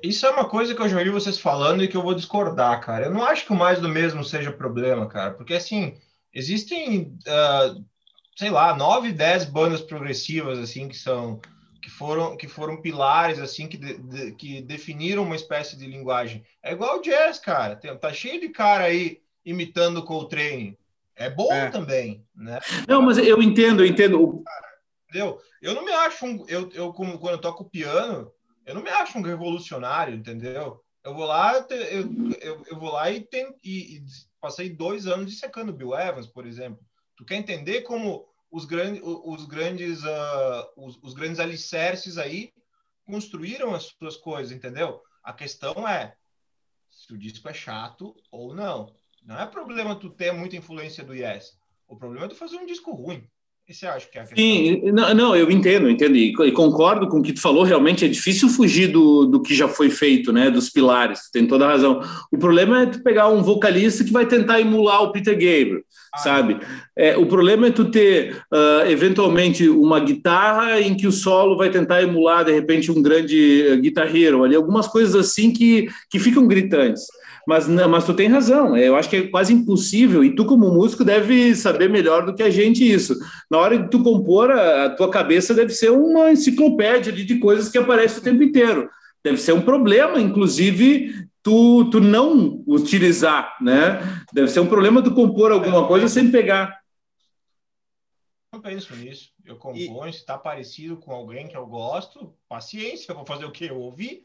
isso 0.03 0.27
é 0.27 0.31
uma 0.31 0.49
coisa 0.49 0.75
que 0.75 0.81
eu 0.81 0.89
já 0.89 0.99
ouvi 0.99 1.11
vocês 1.11 1.39
falando 1.39 1.83
e 1.83 1.89
que 1.89 1.97
eu 1.97 2.03
vou 2.03 2.15
discordar, 2.15 2.81
cara. 2.81 3.07
Eu 3.07 3.13
não 3.13 3.25
acho 3.25 3.45
que 3.45 3.53
o 3.53 3.57
mais 3.57 3.81
do 3.81 3.89
mesmo 3.89 4.25
seja 4.25 4.53
problema, 4.53 5.07
cara, 5.09 5.33
porque 5.33 5.55
assim, 5.55 5.97
existem, 6.33 7.19
uh, 7.27 7.85
sei 8.37 8.51
lá, 8.51 8.77
nove, 8.77 9.13
dez 9.13 9.45
bandas 9.45 9.81
progressivas, 9.81 10.59
assim, 10.59 10.89
que 10.89 10.97
são 10.97 11.41
que 11.81 11.91
foram 11.91 12.37
que 12.37 12.47
foram 12.47 12.83
pilares 12.83 13.39
assim 13.39 13.67
que, 13.67 13.77
de, 13.77 13.97
de, 13.99 14.33
que 14.33 14.61
definiram 14.61 15.23
uma 15.23 15.37
espécie 15.37 15.77
de 15.77 15.87
linguagem. 15.87 16.45
É 16.63 16.73
igual 16.73 16.99
o 16.99 17.03
jazz, 17.03 17.39
cara. 17.39 17.77
Tem, 17.77 17.97
tá 17.97 18.13
cheio 18.13 18.41
de 18.41 18.51
cara 18.51 18.85
aí 18.85 19.21
imitando 19.45 19.99
o 19.99 20.05
Coltrane. 20.05 20.79
É 21.17 21.29
bom 21.31 21.53
é. 21.53 21.71
também, 21.71 22.25
né? 22.35 22.61
Não, 22.87 23.03
mas 23.03 23.19
eu 23.19 23.43
entendo, 23.43 23.83
eu 23.83 23.87
entendo. 23.87 24.45
Entendeu? 25.09 25.41
Eu 25.61 25.75
não 25.75 25.85
me 25.85 25.93
acho 25.93 26.27
um, 26.27 26.45
eu, 26.47 26.71
eu 26.73 26.93
como 26.93 27.19
quando 27.19 27.35
eu 27.35 27.41
toco 27.41 27.69
piano, 27.69 28.31
eu 28.69 28.75
não 28.75 28.83
me 28.83 28.91
acho 28.91 29.17
um 29.17 29.23
revolucionário, 29.23 30.15
entendeu? 30.15 30.85
Eu 31.03 31.15
vou 31.15 31.25
lá, 31.25 31.67
eu, 31.71 32.35
eu, 32.39 32.63
eu 32.67 32.79
vou 32.79 32.93
lá 32.93 33.11
e, 33.11 33.23
tem, 33.23 33.57
e, 33.65 33.97
e 33.97 34.05
passei 34.39 34.69
dois 34.69 35.07
anos 35.07 35.31
dissecando 35.31 35.73
Bill 35.73 35.99
Evans, 35.99 36.27
por 36.27 36.47
exemplo. 36.47 36.79
Tu 37.17 37.25
quer 37.25 37.37
entender 37.37 37.81
como 37.81 38.29
os, 38.51 38.67
grandes, 38.67 39.01
os, 39.03 39.47
grandes, 39.47 40.05
uh, 40.05 40.69
os, 40.77 40.99
os, 41.03 41.15
grandes 41.15 41.41
alicerces 41.41 42.19
aí 42.19 42.53
construíram 43.07 43.75
as 43.75 43.85
suas 43.85 44.19
coisas, 44.19 44.53
entendeu? 44.53 45.01
A 45.25 45.33
questão 45.33 45.89
é 45.89 46.15
se 46.91 47.15
o 47.15 47.19
disco 47.19 47.49
é 47.49 47.55
chato 47.55 48.15
ou 48.31 48.55
não. 48.55 48.95
Não 49.23 49.41
é 49.41 49.47
problema 49.47 49.99
tu 49.99 50.11
ter 50.11 50.31
muita 50.31 50.57
influência 50.57 51.03
do 51.03 51.15
Yes. 51.15 51.59
O 51.87 51.97
problema 51.97 52.27
é 52.27 52.29
tu 52.29 52.35
fazer 52.35 52.57
um 52.57 52.67
disco 52.67 52.93
ruim. 52.93 53.27
Esse 53.69 53.87
acho 53.87 54.11
que 54.11 54.17
é 54.17 54.23
a 54.23 54.25
questão. 54.25 54.43
Sim, 54.43 54.81
não, 54.93 55.15
não, 55.15 55.37
eu 55.37 55.51
entendo, 55.51 55.91
entendo 55.91 56.17
e, 56.17 56.33
e, 56.33 56.53
concordo 56.53 57.07
com 57.07 57.19
o 57.19 57.23
que 57.23 57.35
tu 57.35 57.41
falou. 57.43 57.65
Realmente 57.65 58.03
é 58.03 58.09
difícil 58.09 58.49
fugir 58.49 58.87
do, 58.87 59.27
do 59.27 59.43
que 59.43 59.55
já 59.55 59.69
foi 59.69 59.91
feito, 59.91 60.33
né? 60.33 60.51
Dos 60.51 60.71
pilares. 60.71 61.31
Tem 61.31 61.47
toda 61.47 61.67
a 61.67 61.69
razão. 61.69 62.01
O 62.33 62.39
problema 62.39 62.85
é 62.85 62.87
tu 62.87 63.03
pegar 63.03 63.29
um 63.29 63.43
vocalista 63.43 64.03
que 64.03 64.11
vai 64.11 64.25
tentar 64.25 64.59
emular 64.59 65.03
o 65.03 65.13
Peter 65.13 65.35
Gabriel, 65.35 65.83
ah, 66.15 66.19
sabe? 66.19 66.59
É. 66.97 67.15
o 67.19 67.27
problema 67.27 67.67
é 67.67 67.71
tu 67.71 67.91
ter 67.91 68.43
uh, 68.51 68.89
eventualmente 68.89 69.69
uma 69.69 70.01
guitarra 70.01 70.81
em 70.81 70.97
que 70.97 71.07
o 71.07 71.13
solo 71.13 71.59
vai 71.59 71.69
tentar 71.69 72.03
emular 72.03 72.47
de 72.47 72.53
repente 72.53 72.91
um 72.91 73.03
grande 73.03 73.67
uh, 73.71 73.77
guitarreiro 73.79 74.45
ali, 74.45 74.57
algumas 74.57 74.89
coisas 74.89 75.15
assim 75.15 75.53
que 75.53 75.89
que 76.11 76.19
ficam 76.19 76.49
gritantes. 76.49 77.03
Mas, 77.49 77.67
mas 77.67 78.05
tu 78.05 78.13
tem 78.13 78.29
razão, 78.29 78.77
eu 78.77 78.95
acho 78.95 79.09
que 79.09 79.17
é 79.17 79.27
quase 79.27 79.55
impossível, 79.55 80.23
e 80.23 80.35
tu, 80.35 80.45
como 80.45 80.71
músico, 80.71 81.03
deve 81.03 81.55
saber 81.55 81.89
melhor 81.89 82.27
do 82.27 82.35
que 82.35 82.43
a 82.43 82.51
gente 82.51 82.87
isso. 82.87 83.19
Na 83.51 83.57
hora 83.57 83.79
de 83.79 83.89
tu 83.89 84.03
compor, 84.03 84.51
a, 84.51 84.85
a 84.85 84.91
tua 84.91 85.11
cabeça 85.11 85.55
deve 85.55 85.73
ser 85.73 85.89
uma 85.89 86.31
enciclopédia 86.31 87.11
de, 87.11 87.25
de 87.25 87.39
coisas 87.39 87.71
que 87.71 87.79
aparecem 87.79 88.19
o 88.19 88.23
tempo 88.23 88.43
inteiro. 88.43 88.91
Deve 89.25 89.39
ser 89.39 89.53
um 89.53 89.63
problema, 89.63 90.21
inclusive, 90.21 91.27
tu, 91.43 91.89
tu 91.91 92.01
não 92.01 92.63
utilizar, 92.67 93.57
né? 93.63 93.99
Deve 94.31 94.49
ser 94.49 94.61
um 94.61 94.67
problema 94.67 95.01
tu 95.01 95.15
compor 95.15 95.51
alguma 95.51 95.89
coisa 95.89 96.07
sem 96.07 96.31
pegar. 96.31 96.79
Eu 98.53 98.61
penso 98.61 98.95
nisso. 98.95 99.31
Eu 99.43 99.57
componho, 99.57 100.11
e... 100.11 100.13
se 100.13 100.19
está 100.19 100.37
parecido 100.37 100.99
com 100.99 101.13
alguém 101.13 101.49
que 101.49 101.57
eu 101.57 101.67
gosto, 101.67 102.31
paciência, 102.47 103.11
eu 103.11 103.17
vou 103.17 103.25
fazer 103.25 103.47
o 103.47 103.51
quê? 103.51 103.69
Eu 103.71 103.79
ouvir? 103.79 104.23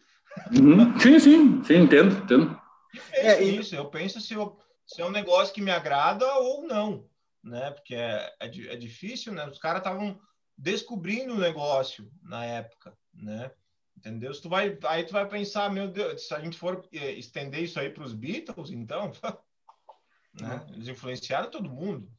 Uhum. 0.52 1.00
Sim, 1.00 1.20
sim, 1.20 1.64
sim, 1.64 1.76
entendo, 1.76 2.18
entendo. 2.18 2.63
É, 3.12 3.34
é 3.34 3.44
isso, 3.44 3.76
eu 3.76 3.90
penso 3.90 4.22
se, 4.22 4.34
eu, 4.34 4.60
se 4.86 5.02
é 5.02 5.06
um 5.06 5.12
negócio 5.12 5.54
que 5.54 5.62
me 5.62 5.72
agrada 5.72 6.26
ou 6.36 6.68
não, 6.68 7.10
né? 7.44 7.72
Porque 7.72 7.96
é, 7.96 8.34
é, 8.40 8.48
é 8.48 8.76
difícil, 8.76 9.34
né? 9.34 9.48
Os 9.48 9.58
caras 9.58 9.80
estavam 9.80 10.20
descobrindo 10.58 11.34
o 11.34 11.40
negócio 11.40 12.12
na 12.22 12.46
época, 12.46 12.96
né? 13.14 13.52
Entendeu? 13.98 14.34
Se 14.34 14.42
tu 14.42 14.50
vai, 14.50 14.78
aí 14.86 15.04
tu 15.04 15.14
vai 15.14 15.28
pensar, 15.28 15.72
meu 15.72 15.88
Deus, 15.88 16.28
se 16.28 16.34
a 16.34 16.40
gente 16.40 16.58
for 16.58 16.88
é, 16.94 17.12
estender 17.12 17.62
isso 17.62 17.80
aí 17.80 17.90
para 17.90 18.04
os 18.04 18.14
Beatles, 18.14 18.72
então, 18.72 19.12
né? 20.40 20.66
Eles 20.74 20.88
influenciaram 20.88 21.50
todo 21.50 21.70
mundo. 21.70 22.12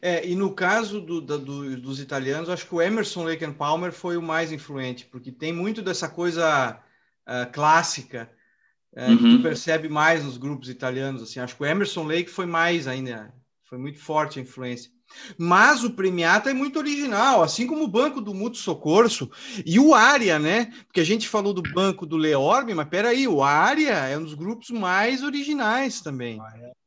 É, 0.00 0.24
e 0.24 0.34
no 0.36 0.54
caso 0.54 1.00
do, 1.00 1.20
do, 1.20 1.76
dos 1.80 2.00
italianos, 2.00 2.48
acho 2.48 2.66
que 2.66 2.74
o 2.74 2.80
Emerson 2.80 3.24
Lake 3.24 3.44
and 3.44 3.54
Palmer 3.54 3.92
foi 3.92 4.16
o 4.16 4.22
mais 4.22 4.52
influente, 4.52 5.06
porque 5.06 5.32
tem 5.32 5.52
muito 5.52 5.82
dessa 5.82 6.08
coisa 6.08 6.80
uh, 7.26 7.52
clássica 7.52 8.30
é, 8.94 9.08
uhum. 9.08 9.16
que 9.16 9.36
tu 9.36 9.42
percebe 9.42 9.88
mais 9.88 10.24
nos 10.24 10.36
grupos 10.36 10.68
italianos. 10.68 11.22
Assim, 11.22 11.40
acho 11.40 11.56
que 11.56 11.62
o 11.62 11.66
Emerson 11.66 12.04
Lake 12.04 12.30
foi 12.30 12.46
mais 12.46 12.86
ainda, 12.86 13.32
foi 13.64 13.78
muito 13.78 13.98
forte 13.98 14.38
a 14.38 14.42
influência. 14.42 14.90
Mas 15.38 15.84
o 15.84 15.92
Premiata 15.92 16.50
é 16.50 16.54
muito 16.54 16.78
original, 16.78 17.42
assim 17.42 17.66
como 17.66 17.84
o 17.84 17.88
banco 17.88 18.20
do 18.20 18.34
Mutuo 18.34 18.60
Socorso 18.60 19.30
e 19.64 19.78
o 19.78 19.94
Área, 19.94 20.38
né? 20.38 20.66
Porque 20.86 21.00
a 21.00 21.04
gente 21.04 21.28
falou 21.28 21.54
do 21.54 21.62
banco 21.62 22.04
do 22.04 22.16
Leorme, 22.16 22.74
mas 22.74 22.88
peraí, 22.88 23.26
o 23.26 23.42
Área 23.42 23.94
é 23.94 24.18
um 24.18 24.24
dos 24.24 24.34
grupos 24.34 24.70
mais 24.70 25.22
originais 25.22 26.02
também. 26.02 26.38
Ah, 26.40 26.52
é. 26.58 26.77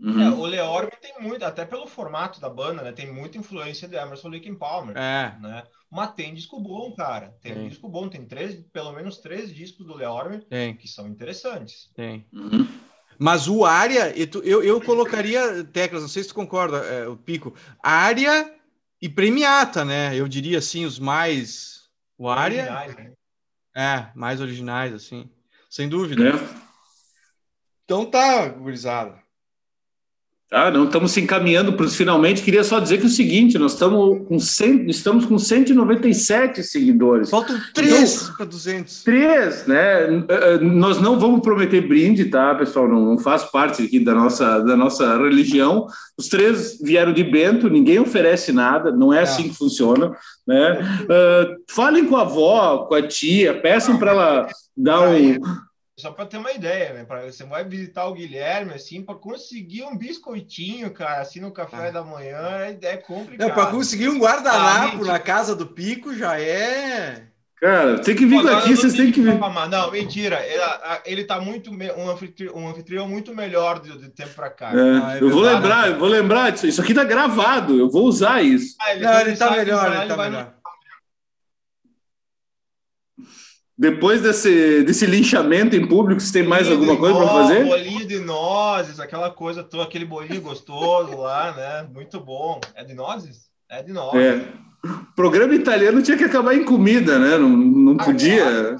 Uhum. 0.00 0.22
É, 0.22 0.30
o 0.30 0.46
Leorme 0.46 0.92
tem 1.00 1.20
muito, 1.20 1.44
até 1.44 1.64
pelo 1.64 1.86
formato 1.86 2.40
da 2.40 2.48
banda, 2.48 2.82
né? 2.82 2.90
Tem 2.90 3.12
muita 3.12 3.36
influência 3.36 3.86
de 3.86 3.96
Emerson 3.96 4.28
Lake 4.28 4.50
Palmer. 4.56 4.96
É. 4.96 5.36
Né? 5.40 5.62
Mas 5.90 6.14
tem 6.14 6.32
disco 6.32 6.58
bom, 6.58 6.94
cara. 6.94 7.36
Tem, 7.42 7.52
tem. 7.52 7.68
disco 7.68 7.88
bom, 7.88 8.08
tem 8.08 8.24
três, 8.24 8.54
pelo 8.72 8.92
menos 8.92 9.18
três 9.18 9.54
discos 9.54 9.86
do 9.86 9.94
Leorme 9.94 10.46
que 10.78 10.88
são 10.88 11.06
interessantes. 11.06 11.90
Tem. 11.94 12.26
Uhum. 12.32 12.66
Mas 13.18 13.46
o 13.46 13.66
área, 13.66 14.14
eu, 14.16 14.62
eu 14.62 14.80
colocaria, 14.80 15.62
Teclas, 15.64 16.00
não 16.00 16.08
sei 16.08 16.22
se 16.22 16.30
tu 16.30 16.34
concorda, 16.34 16.78
é, 16.78 17.06
o 17.06 17.18
Pico, 17.18 17.54
área 17.82 18.50
e 19.02 19.10
premiata, 19.10 19.84
né? 19.84 20.18
Eu 20.18 20.26
diria 20.26 20.56
assim, 20.56 20.86
os 20.86 20.98
mais. 20.98 21.90
O 22.16 22.30
área. 22.30 22.62
Originais, 22.62 22.96
né? 22.96 23.12
É, 23.76 24.10
mais 24.14 24.40
originais, 24.40 24.94
assim. 24.94 25.30
Sem 25.68 25.86
dúvida. 25.86 26.30
É. 26.30 26.32
Então 27.84 28.06
tá, 28.06 28.48
gurizada. 28.48 29.20
Ah, 30.52 30.68
não 30.68 30.84
estamos 30.84 31.12
se 31.12 31.20
encaminhando 31.20 31.74
para 31.74 31.86
os 31.86 31.94
finalmente. 31.94 32.42
Queria 32.42 32.64
só 32.64 32.80
dizer 32.80 32.98
que 32.98 33.04
é 33.04 33.06
o 33.06 33.10
seguinte: 33.10 33.56
nós 33.56 33.72
estamos 33.74 34.26
com, 34.26 34.36
100, 34.36 34.90
estamos 34.90 35.24
com 35.24 35.38
197 35.38 36.64
seguidores. 36.64 37.30
Faltam 37.30 37.56
três 37.72 38.22
então, 38.22 38.34
para 38.36 38.46
200. 38.46 39.04
Três, 39.04 39.66
né? 39.68 40.08
Nós 40.60 41.00
não 41.00 41.20
vamos 41.20 41.40
prometer 41.40 41.86
brinde, 41.86 42.24
tá, 42.24 42.52
pessoal? 42.56 42.88
Não, 42.88 43.00
não, 43.00 43.18
faz 43.18 43.44
parte 43.44 43.84
aqui 43.84 44.00
da 44.00 44.12
nossa, 44.12 44.58
da 44.58 44.76
nossa 44.76 45.16
religião. 45.18 45.86
Os 46.18 46.26
três 46.26 46.80
vieram 46.82 47.12
de 47.12 47.22
Bento, 47.22 47.70
ninguém 47.70 48.00
oferece 48.00 48.50
nada, 48.50 48.90
não 48.90 49.12
é, 49.12 49.18
é. 49.18 49.22
assim 49.22 49.44
que 49.44 49.56
funciona. 49.56 50.10
Né? 50.44 50.80
Uh, 51.04 51.62
falem 51.72 52.06
com 52.06 52.16
a 52.16 52.22
avó, 52.22 52.86
com 52.88 52.96
a 52.96 53.02
tia, 53.06 53.54
peçam 53.54 53.98
para 53.98 54.10
ela 54.10 54.48
dar 54.76 55.02
um 55.02 55.38
só 56.00 56.10
para 56.10 56.26
ter 56.26 56.38
uma 56.38 56.52
ideia, 56.52 56.92
né? 56.92 57.04
Pra, 57.04 57.22
você 57.22 57.44
vai 57.44 57.64
visitar 57.64 58.06
o 58.06 58.14
Guilherme, 58.14 58.74
assim, 58.74 59.02
para 59.02 59.14
conseguir 59.14 59.84
um 59.84 59.96
biscoitinho, 59.96 60.90
cara, 60.90 61.20
assim, 61.20 61.40
no 61.40 61.52
café 61.52 61.88
ah. 61.88 61.90
da 61.90 62.04
manhã, 62.04 62.40
é, 62.62 62.78
é 62.82 62.96
complicado. 62.96 63.52
para 63.52 63.66
conseguir 63.66 64.08
um 64.08 64.18
guardanapo 64.18 65.04
ah, 65.04 65.06
na 65.06 65.18
casa 65.18 65.54
do 65.54 65.66
Pico 65.66 66.14
já 66.14 66.40
é. 66.40 67.30
Cara, 67.60 67.98
tem 67.98 68.16
que 68.16 68.24
vir 68.24 68.40
Pô, 68.40 68.48
aqui, 68.48 68.74
vocês 68.74 68.94
têm 68.94 69.12
que 69.12 69.20
vir. 69.20 69.38
Não, 69.38 69.90
mentira. 69.90 70.40
Ele, 70.46 70.62
ele 71.04 71.24
tá 71.24 71.38
muito 71.38 71.70
um 71.70 72.10
anfitrião, 72.10 72.54
um 72.56 72.68
anfitrião 72.68 73.06
muito 73.06 73.34
melhor 73.34 73.80
de, 73.80 73.98
de 73.98 74.08
tempo 74.08 74.30
para 74.34 74.48
cá. 74.48 74.72
É, 74.72 74.78
ah, 74.78 75.16
é 75.16 75.22
eu 75.22 75.28
vou 75.28 75.42
lembrar, 75.42 75.90
eu 75.90 75.98
vou 75.98 76.08
lembrar 76.08 76.50
disso. 76.50 76.66
Isso 76.66 76.80
aqui 76.80 76.94
tá 76.94 77.04
gravado, 77.04 77.78
eu 77.78 77.90
vou 77.90 78.04
usar 78.04 78.42
isso. 78.42 78.74
Ah, 78.80 78.94
ele, 78.94 79.04
não, 79.04 79.20
ele 79.20 79.36
tá 79.36 79.50
melhor, 79.50 79.92
ele 79.94 80.06
tá 80.06 80.16
melhor. 80.16 80.54
Depois 83.80 84.20
desse, 84.20 84.82
desse 84.82 85.06
linchamento 85.06 85.74
em 85.74 85.88
público, 85.88 86.20
você 86.20 86.30
tem 86.30 86.46
mais 86.46 86.68
bolinho 86.68 86.82
alguma 86.82 87.00
coisa 87.00 87.16
para 87.16 87.28
fazer? 87.28 87.64
Bolinho 87.64 88.06
de 88.06 88.18
nozes, 88.18 89.00
aquela 89.00 89.30
coisa 89.30 89.64
toda, 89.64 89.84
aquele 89.84 90.04
bolinho 90.04 90.42
gostoso 90.42 91.16
lá, 91.16 91.56
né? 91.56 91.88
Muito 91.90 92.20
bom. 92.20 92.60
É 92.74 92.84
de 92.84 92.92
nozes? 92.92 93.48
É 93.70 93.82
de 93.82 93.90
nozes. 93.90 94.20
É. 94.20 94.52
O 94.84 95.14
programa 95.16 95.54
italiano 95.54 96.02
tinha 96.02 96.18
que 96.18 96.24
acabar 96.24 96.54
em 96.54 96.62
comida, 96.62 97.18
né? 97.18 97.38
Não, 97.38 97.48
não 97.48 97.96
podia. 97.96 98.76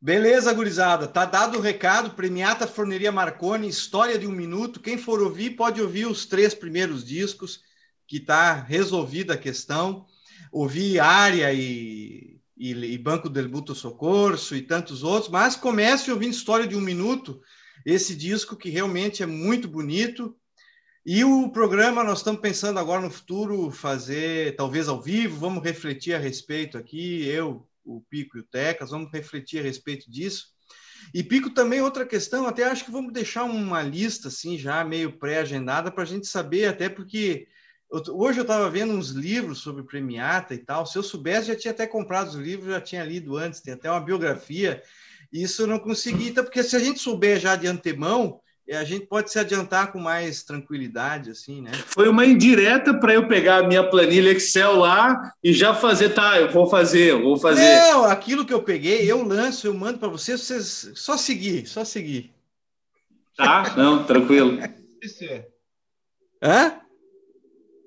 Beleza, 0.00 0.54
gurizada. 0.54 1.08
Tá 1.08 1.24
dado 1.24 1.58
o 1.58 1.60
recado. 1.60 2.10
Premiata 2.10 2.64
Forneria 2.64 3.10
Marconi, 3.10 3.66
História 3.66 4.16
de 4.16 4.28
um 4.28 4.32
Minuto. 4.32 4.78
Quem 4.78 4.96
for 4.96 5.20
ouvir, 5.20 5.56
pode 5.56 5.82
ouvir 5.82 6.06
os 6.06 6.26
três 6.26 6.54
primeiros 6.54 7.04
discos, 7.04 7.60
que 8.06 8.20
tá 8.20 8.52
resolvida 8.52 9.34
a 9.34 9.36
questão 9.36 10.06
ouvi 10.52 11.00
Área 11.00 11.52
e, 11.52 12.38
e, 12.56 12.72
e, 12.72 12.98
Banco 12.98 13.30
del 13.30 13.48
Buto 13.48 13.74
Socorso 13.74 14.54
e 14.54 14.60
tantos 14.60 15.02
outros, 15.02 15.32
mas 15.32 15.56
comece 15.56 16.12
ouvindo 16.12 16.34
História 16.34 16.66
de 16.66 16.76
um 16.76 16.80
Minuto, 16.80 17.40
esse 17.86 18.14
disco 18.14 18.54
que 18.54 18.68
realmente 18.68 19.22
é 19.22 19.26
muito 19.26 19.66
bonito. 19.66 20.36
E 21.04 21.24
o 21.24 21.50
programa 21.50 22.04
nós 22.04 22.18
estamos 22.18 22.40
pensando 22.40 22.78
agora 22.78 23.00
no 23.00 23.10
futuro 23.10 23.72
fazer, 23.72 24.54
talvez 24.54 24.86
ao 24.86 25.02
vivo, 25.02 25.36
vamos 25.36 25.64
refletir 25.64 26.14
a 26.14 26.18
respeito 26.18 26.78
aqui, 26.78 27.26
eu, 27.26 27.66
o 27.84 28.00
Pico 28.02 28.36
e 28.36 28.40
o 28.40 28.44
Tecas, 28.44 28.90
vamos 28.90 29.10
refletir 29.10 29.58
a 29.58 29.62
respeito 29.62 30.08
disso. 30.08 30.52
E 31.12 31.24
Pico 31.24 31.50
também 31.50 31.80
outra 31.80 32.06
questão, 32.06 32.46
até 32.46 32.64
acho 32.64 32.84
que 32.84 32.92
vamos 32.92 33.12
deixar 33.12 33.42
uma 33.42 33.82
lista 33.82 34.28
assim 34.28 34.56
já 34.56 34.84
meio 34.84 35.18
pré-agendada 35.18 35.90
para 35.90 36.04
a 36.04 36.06
gente 36.06 36.28
saber, 36.28 36.66
até 36.66 36.88
porque 36.88 37.48
Hoje 37.92 38.40
eu 38.40 38.42
estava 38.42 38.70
vendo 38.70 38.94
uns 38.94 39.10
livros 39.10 39.58
sobre 39.58 39.82
premiata 39.82 40.54
e 40.54 40.58
tal. 40.58 40.86
Se 40.86 40.96
eu 40.96 41.02
soubesse, 41.02 41.48
já 41.48 41.56
tinha 41.56 41.72
até 41.72 41.86
comprado 41.86 42.28
os 42.28 42.34
livros, 42.36 42.72
já 42.72 42.80
tinha 42.80 43.04
lido 43.04 43.36
antes, 43.36 43.60
tem 43.60 43.74
até 43.74 43.90
uma 43.90 44.00
biografia. 44.00 44.82
Isso 45.30 45.62
eu 45.62 45.66
não 45.66 45.78
consegui, 45.78 46.28
então, 46.28 46.42
porque 46.42 46.62
se 46.62 46.74
a 46.74 46.78
gente 46.78 46.98
souber 46.98 47.38
já 47.38 47.54
de 47.54 47.66
antemão, 47.66 48.40
eh, 48.66 48.78
a 48.78 48.84
gente 48.84 49.04
pode 49.06 49.30
se 49.30 49.38
adiantar 49.38 49.92
com 49.92 49.98
mais 49.98 50.42
tranquilidade, 50.42 51.30
assim, 51.30 51.60
né? 51.60 51.70
Foi 51.88 52.08
uma 52.08 52.24
indireta 52.24 52.94
para 52.94 53.12
eu 53.12 53.28
pegar 53.28 53.58
a 53.58 53.68
minha 53.68 53.86
planilha 53.86 54.30
Excel 54.30 54.76
lá 54.76 55.34
e 55.44 55.52
já 55.52 55.74
fazer, 55.74 56.10
tá, 56.10 56.40
eu 56.40 56.50
vou 56.50 56.66
fazer, 56.66 57.10
eu 57.10 57.22
vou 57.22 57.36
fazer. 57.36 57.76
Não, 57.76 58.04
aquilo 58.04 58.46
que 58.46 58.54
eu 58.54 58.62
peguei, 58.62 59.10
eu 59.10 59.22
lanço, 59.22 59.66
eu 59.66 59.74
mando 59.74 59.98
para 59.98 60.08
vocês, 60.08 60.40
vocês 60.40 60.92
só 60.94 61.18
seguir, 61.18 61.66
só 61.66 61.84
seguir. 61.84 62.32
Tá? 63.36 63.74
Não, 63.76 64.04
tranquilo. 64.04 64.58
Hã? 66.42 66.81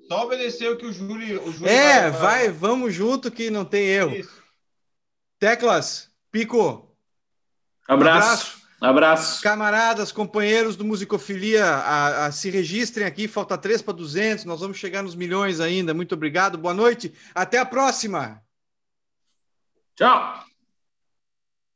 Só 0.08 0.24
obedecer 0.24 0.72
o 0.72 0.78
que 0.78 0.86
o 0.86 0.94
Júlio. 0.94 1.44
O 1.48 1.52
Júlio 1.52 1.68
é, 1.68 2.10
vai, 2.10 2.12
vai, 2.12 2.52
vamos 2.52 2.94
junto 2.94 3.32
que 3.32 3.50
não 3.50 3.66
tem 3.66 3.86
erro. 3.88 4.16
Isso. 4.16 4.44
Teclas, 5.40 6.10
Pico. 6.32 6.96
Abraço. 7.88 8.28
Abraço. 8.28 8.66
Abraço. 8.82 9.42
Camaradas, 9.42 10.12
companheiros 10.12 10.76
do 10.76 10.86
Musicofilia, 10.86 11.66
a, 11.66 12.26
a, 12.26 12.32
se 12.32 12.50
registrem 12.50 13.08
aqui, 13.08 13.28
falta 13.28 13.58
3 13.58 13.82
para 13.82 13.94
200, 13.94 14.46
nós 14.46 14.60
vamos 14.60 14.78
chegar 14.78 15.02
nos 15.02 15.16
milhões 15.16 15.60
ainda. 15.60 15.94
Muito 15.94 16.14
obrigado, 16.14 16.58
boa 16.58 16.74
noite, 16.74 17.14
até 17.34 17.58
a 17.58 17.66
próxima. 17.66 18.42
Tchau. 19.96 20.45